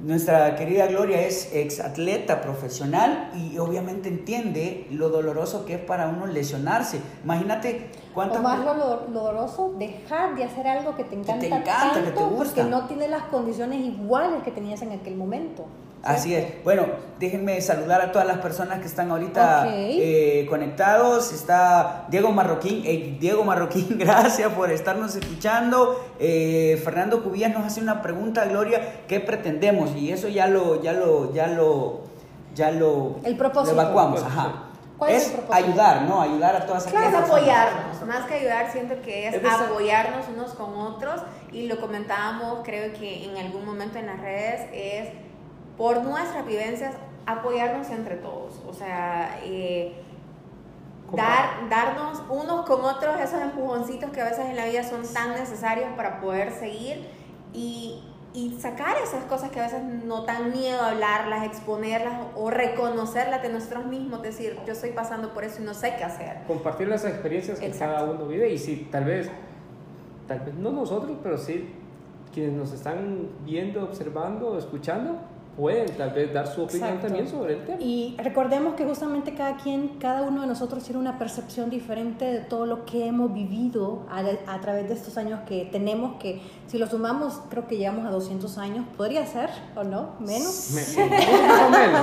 nuestra 0.00 0.54
querida 0.54 0.86
Gloria 0.86 1.22
es 1.22 1.50
ex 1.52 1.80
atleta 1.80 2.40
profesional 2.40 3.30
y 3.34 3.58
obviamente 3.58 4.08
entiende 4.08 4.86
lo 4.90 5.08
doloroso 5.08 5.64
que 5.64 5.74
es 5.74 5.80
para 5.80 6.08
uno 6.08 6.26
lesionarse. 6.26 7.00
Imagínate 7.24 7.90
cuánto... 8.14 8.38
O 8.38 8.42
más 8.42 8.64
lo, 8.64 8.74
doloroso, 9.08 9.74
dejar 9.78 10.36
de 10.36 10.44
hacer 10.44 10.68
algo 10.68 10.94
que 10.94 11.04
te 11.04 11.16
encanta, 11.16 11.40
que 11.40 11.48
te 11.48 11.54
encanta 11.54 11.92
tanto 11.92 12.04
que 12.04 12.10
te 12.16 12.24
gusta. 12.24 12.44
porque 12.44 12.64
no 12.64 12.86
tiene 12.86 13.08
las 13.08 13.24
condiciones 13.24 13.80
iguales 13.80 14.42
que 14.44 14.52
tenías 14.52 14.82
en 14.82 14.92
aquel 14.92 15.16
momento. 15.16 15.66
Así 16.08 16.34
es. 16.34 16.64
Bueno, 16.64 16.86
déjenme 17.18 17.60
saludar 17.60 18.00
a 18.00 18.12
todas 18.12 18.26
las 18.26 18.38
personas 18.38 18.80
que 18.80 18.86
están 18.86 19.10
ahorita 19.10 19.66
eh, 19.68 20.46
conectados. 20.48 21.32
Está 21.32 22.06
Diego 22.08 22.32
Marroquín. 22.32 23.18
Diego 23.20 23.44
Marroquín, 23.44 23.86
gracias 23.98 24.50
por 24.54 24.70
estarnos 24.70 25.14
escuchando. 25.16 26.02
Eh, 26.18 26.80
Fernando 26.82 27.22
Cubillas 27.22 27.52
nos 27.52 27.66
hace 27.66 27.82
una 27.82 28.00
pregunta, 28.00 28.46
Gloria, 28.46 29.02
¿qué 29.06 29.20
pretendemos? 29.20 29.94
Y 29.96 30.10
eso 30.10 30.28
ya 30.28 30.46
lo, 30.46 30.82
ya 30.82 30.94
lo, 30.94 31.34
ya 31.34 31.46
lo, 31.46 32.00
ya 32.54 32.70
lo, 32.70 33.16
el 33.24 33.36
propósito. 33.36 33.78
evacuamos. 33.78 34.22
Ajá. 34.22 34.64
¿Cuál 34.96 35.12
es, 35.12 35.32
el 35.32 35.52
ayudar, 35.52 36.02
¿no? 36.02 36.20
Ayudar 36.22 36.56
a 36.56 36.66
todas 36.66 36.86
aquellas 36.86 37.10
claro, 37.10 37.24
es 37.24 37.30
apoyarnos. 37.30 38.02
Más 38.02 38.26
que 38.26 38.34
ayudar, 38.34 38.72
siento 38.72 39.00
que 39.00 39.28
es, 39.28 39.44
apoyarnos 39.44 40.26
unos 40.34 40.54
con 40.54 40.74
otros. 40.74 41.20
Y 41.52 41.68
lo 41.68 41.80
comentábamos, 41.80 42.60
creo 42.64 42.92
que 42.98 43.24
en 43.24 43.36
algún 43.36 43.64
momento 43.64 43.98
en 43.98 44.06
las 44.06 44.20
redes, 44.20 44.66
es 44.72 45.27
por 45.78 46.02
nuestras 46.02 46.44
vivencias, 46.44 46.94
apoyarnos 47.24 47.88
entre 47.90 48.16
todos. 48.16 48.60
O 48.68 48.74
sea, 48.74 49.40
eh, 49.44 49.94
dar, 51.14 51.68
darnos 51.70 52.22
unos 52.28 52.66
con 52.66 52.84
otros 52.84 53.18
esos 53.20 53.40
empujoncitos 53.40 54.10
que 54.10 54.20
a 54.20 54.24
veces 54.24 54.46
en 54.46 54.56
la 54.56 54.66
vida 54.66 54.82
son 54.82 55.02
tan 55.14 55.30
necesarios 55.30 55.88
para 55.96 56.20
poder 56.20 56.52
seguir 56.52 57.06
y, 57.54 58.02
y 58.34 58.58
sacar 58.60 58.96
esas 59.02 59.24
cosas 59.24 59.50
que 59.50 59.60
a 59.60 59.64
veces 59.64 59.82
no 60.04 60.24
dan 60.24 60.50
miedo 60.50 60.80
a 60.80 60.90
hablarlas, 60.90 61.46
exponerlas 61.46 62.26
o 62.34 62.50
reconocerlas 62.50 63.40
de 63.40 63.50
nosotros 63.50 63.86
mismos, 63.86 64.20
decir, 64.20 64.58
yo 64.66 64.72
estoy 64.72 64.90
pasando 64.90 65.32
por 65.32 65.44
eso 65.44 65.62
y 65.62 65.64
no 65.64 65.74
sé 65.74 65.94
qué 65.96 66.04
hacer. 66.04 66.38
Compartir 66.46 66.88
las 66.88 67.04
experiencias 67.04 67.60
que 67.60 67.70
cada 67.70 68.04
uno 68.04 68.26
vive 68.26 68.50
y 68.50 68.58
si 68.58 68.88
tal 68.90 69.04
vez, 69.04 69.30
tal 70.26 70.40
vez 70.40 70.54
no 70.54 70.72
nosotros, 70.72 71.16
pero 71.22 71.38
sí 71.38 71.72
quienes 72.32 72.52
nos 72.52 72.72
están 72.72 73.28
viendo, 73.44 73.84
observando, 73.84 74.58
escuchando, 74.58 75.18
pueden 75.58 75.90
tal 75.96 76.10
vez 76.10 76.32
dar 76.32 76.46
su 76.46 76.62
opinión 76.62 77.00
también 77.00 77.28
sobre 77.28 77.54
el 77.54 77.66
tema. 77.66 77.78
Y 77.80 78.14
recordemos 78.16 78.74
que 78.74 78.84
justamente 78.84 79.34
cada 79.34 79.56
quien, 79.56 79.98
cada 79.98 80.22
uno 80.22 80.42
de 80.42 80.46
nosotros 80.46 80.84
tiene 80.84 81.00
una 81.00 81.18
percepción 81.18 81.68
diferente 81.68 82.24
de 82.24 82.40
todo 82.40 82.64
lo 82.64 82.86
que 82.86 83.06
hemos 83.06 83.34
vivido 83.34 84.06
a, 84.08 84.22
a 84.46 84.60
través 84.60 84.86
de 84.88 84.94
estos 84.94 85.18
años 85.18 85.40
que 85.48 85.64
tenemos, 85.64 86.14
que 86.20 86.40
si 86.68 86.78
lo 86.78 86.86
sumamos 86.86 87.40
creo 87.50 87.66
que 87.66 87.76
llegamos 87.76 88.06
a 88.06 88.10
200 88.10 88.56
años, 88.56 88.86
podría 88.96 89.26
ser 89.26 89.50
o 89.74 89.82
no, 89.82 90.10
menos. 90.20 90.70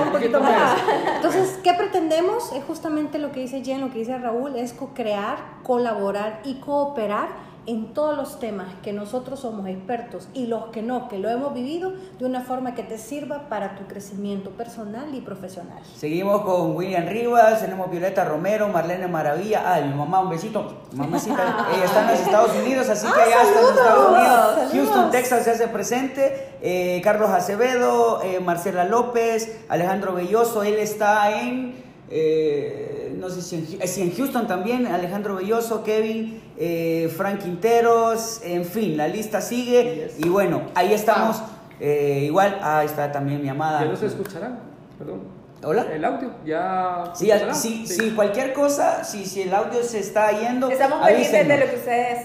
un 0.04 0.12
poquito 0.12 0.40
menos. 0.42 0.70
Entonces, 1.16 1.58
¿qué 1.64 1.72
pretendemos? 1.72 2.52
Es 2.52 2.62
justamente 2.64 3.18
lo 3.18 3.32
que 3.32 3.40
dice 3.40 3.64
Jen, 3.64 3.80
lo 3.80 3.90
que 3.90 4.00
dice 4.00 4.18
Raúl, 4.18 4.56
es 4.56 4.74
co-crear, 4.74 5.38
colaborar 5.62 6.42
y 6.44 6.56
cooperar 6.56 7.55
en 7.66 7.92
todos 7.94 8.16
los 8.16 8.38
temas 8.38 8.68
que 8.82 8.92
nosotros 8.92 9.40
somos 9.40 9.66
expertos 9.66 10.28
y 10.34 10.46
los 10.46 10.66
que 10.66 10.82
no, 10.82 11.08
que 11.08 11.18
lo 11.18 11.28
hemos 11.28 11.52
vivido, 11.52 11.92
de 12.18 12.24
una 12.24 12.42
forma 12.42 12.74
que 12.74 12.82
te 12.82 12.96
sirva 12.96 13.48
para 13.48 13.74
tu 13.76 13.86
crecimiento 13.86 14.50
personal 14.50 15.14
y 15.14 15.20
profesional. 15.20 15.82
Seguimos 15.96 16.42
con 16.42 16.76
William 16.76 17.06
Rivas, 17.06 17.60
tenemos 17.60 17.90
Violeta 17.90 18.24
Romero, 18.24 18.68
Marlene 18.68 19.08
Maravilla, 19.08 19.74
ah, 19.74 19.80
mi 19.80 19.94
mamá, 19.94 20.20
un 20.20 20.30
besito, 20.30 20.84
mamacita, 20.92 21.68
ella 21.74 21.84
está 21.84 22.02
en 22.02 22.06
los 22.06 22.20
Estados 22.20 22.56
Unidos, 22.56 22.88
así 22.88 23.06
que 23.06 23.30
ya 23.30 23.42
está 23.42 23.58
en 23.58 23.66
los 23.66 23.76
Estados 23.76 24.08
Unidos, 24.08 24.72
Houston, 24.72 25.10
Texas 25.10 25.44
se 25.44 25.50
hace 25.50 25.68
presente, 25.68 26.56
eh, 26.62 27.00
Carlos 27.02 27.30
Acevedo, 27.30 28.22
eh, 28.22 28.40
Marcela 28.40 28.84
López, 28.84 29.64
Alejandro 29.68 30.14
Belloso, 30.14 30.62
él 30.62 30.74
está 30.74 31.40
en... 31.40 31.84
Eh, 32.08 32.95
no 33.16 33.30
sé 33.30 33.42
si 33.42 33.56
en, 33.56 33.78
en, 33.80 34.16
Houston 34.16 34.46
también, 34.46 34.86
Alejandro 34.86 35.36
Belloso, 35.36 35.82
Kevin, 35.82 36.42
eh, 36.56 37.12
Frank 37.16 37.40
Quinteros, 37.40 38.40
en 38.44 38.64
fin, 38.64 38.96
la 38.96 39.08
lista 39.08 39.40
sigue. 39.40 40.12
Y 40.18 40.28
bueno, 40.28 40.62
ahí 40.74 40.92
estamos. 40.92 41.42
Eh, 41.80 42.22
igual, 42.24 42.58
ahí 42.62 42.86
está 42.86 43.10
también 43.12 43.42
mi 43.42 43.48
amada. 43.48 43.80
Ya 43.80 43.90
no 43.90 43.96
se 43.96 44.06
escucharán, 44.06 44.60
perdón. 44.98 45.36
¿Hola? 45.62 45.86
El 45.90 46.04
audio, 46.04 46.32
ya. 46.44 47.12
Sí, 47.14 47.30
sí, 47.54 47.86
sí, 47.86 48.10
cualquier 48.10 48.52
cosa, 48.52 49.02
si, 49.04 49.24
si 49.24 49.42
el 49.42 49.54
audio 49.54 49.82
se 49.82 50.00
está 50.00 50.30
yendo. 50.38 50.70
Estamos 50.70 51.04
pendientes 51.04 51.48
de 51.48 51.58
lo 51.58 51.70
que 51.70 51.76
ustedes 51.76 52.18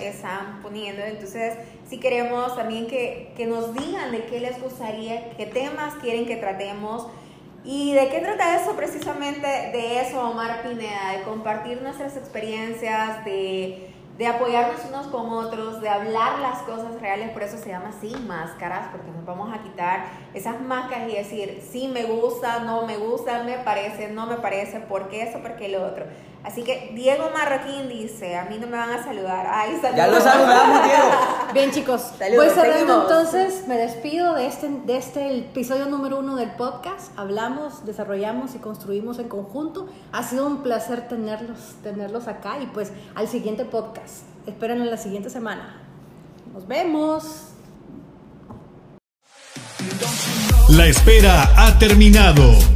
están, 0.00 0.62
poniendo. 0.62 1.02
Entonces, 1.02 1.54
si 1.88 1.98
queremos 1.98 2.56
también 2.56 2.86
que, 2.86 3.32
que 3.36 3.46
nos 3.46 3.74
digan 3.74 4.12
de 4.12 4.24
qué 4.26 4.40
les 4.40 4.60
gustaría, 4.62 5.30
qué 5.36 5.46
temas 5.46 5.94
quieren 5.96 6.26
que 6.26 6.36
tratemos. 6.36 7.08
¿Y 7.68 7.94
de 7.94 8.08
qué 8.10 8.20
trata 8.20 8.62
eso? 8.62 8.76
Precisamente 8.76 9.44
de 9.44 10.00
eso, 10.00 10.20
Omar 10.20 10.62
Pineda, 10.62 11.16
de 11.16 11.22
compartir 11.24 11.82
nuestras 11.82 12.16
experiencias, 12.16 13.24
de, 13.24 13.90
de, 14.16 14.26
apoyarnos 14.28 14.84
unos 14.88 15.08
con 15.08 15.30
otros, 15.30 15.80
de 15.80 15.88
hablar 15.88 16.38
las 16.38 16.62
cosas 16.62 17.00
reales, 17.00 17.30
por 17.30 17.42
eso 17.42 17.58
se 17.58 17.70
llama 17.70 17.90
sin 18.00 18.24
máscaras, 18.28 18.86
porque 18.92 19.10
nos 19.10 19.26
vamos 19.26 19.52
a 19.52 19.64
quitar 19.64 20.06
esas 20.32 20.60
máscaras 20.60 21.10
y 21.10 21.16
decir, 21.16 21.60
sí 21.68 21.88
me 21.88 22.04
gusta, 22.04 22.60
no 22.60 22.86
me 22.86 22.98
gusta, 22.98 23.42
me 23.42 23.58
parece, 23.58 24.12
no 24.12 24.26
me 24.26 24.36
parece, 24.36 24.78
por 24.78 25.08
qué 25.08 25.22
eso, 25.22 25.40
por 25.40 25.56
qué 25.56 25.68
lo 25.68 25.84
otro. 25.84 26.06
Así 26.46 26.62
que 26.62 26.92
Diego 26.94 27.28
Marroquín 27.34 27.88
dice, 27.88 28.36
a 28.36 28.44
mí 28.44 28.56
no 28.60 28.68
me 28.68 28.76
van 28.76 28.90
a 28.90 29.02
saludar. 29.02 29.48
Ay, 29.50 29.72
saludos. 29.82 29.96
Ya 29.96 30.06
lo 30.06 30.20
saludamos, 30.20 30.84
Diego. 30.84 31.02
Bien, 31.54 31.72
chicos, 31.72 32.02
Saludos, 32.16 32.46
voy 32.46 32.54
cerrando 32.54 33.02
seguimos. 33.08 33.10
entonces, 33.10 33.66
me 33.66 33.76
despido 33.76 34.32
de 34.34 34.46
este, 34.46 34.68
de 34.68 34.96
este 34.96 35.38
episodio 35.38 35.86
número 35.86 36.20
uno 36.20 36.36
del 36.36 36.52
podcast. 36.52 37.10
Hablamos, 37.18 37.84
desarrollamos 37.84 38.54
y 38.54 38.58
construimos 38.58 39.18
en 39.18 39.28
conjunto. 39.28 39.88
Ha 40.12 40.22
sido 40.22 40.46
un 40.46 40.62
placer 40.62 41.08
tenerlos, 41.08 41.58
tenerlos 41.82 42.28
acá 42.28 42.60
y 42.62 42.66
pues 42.66 42.92
al 43.16 43.26
siguiente 43.26 43.64
podcast. 43.64 44.22
Esperen 44.46 44.80
en 44.80 44.88
la 44.88 44.98
siguiente 44.98 45.30
semana. 45.30 45.82
Nos 46.54 46.68
vemos. 46.68 47.48
La 50.68 50.86
espera 50.86 51.50
ha 51.56 51.76
terminado. 51.80 52.75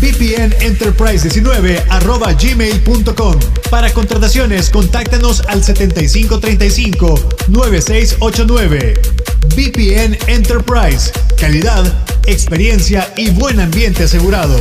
VPNenterprise19 0.00 1.84
arroba 1.88 2.32
gmail.com. 2.32 3.38
Para 3.70 3.92
contrataciones, 3.92 4.70
contáctanos 4.70 5.42
al 5.48 5.62
7535 5.62 7.28
9689. 7.48 8.94
VPN 9.54 10.18
Enterprise. 10.26 11.10
Calidad, 11.38 11.84
experiencia 12.26 13.12
y 13.16 13.30
buen 13.30 13.60
ambiente 13.60 14.04
asegurado. 14.04 14.60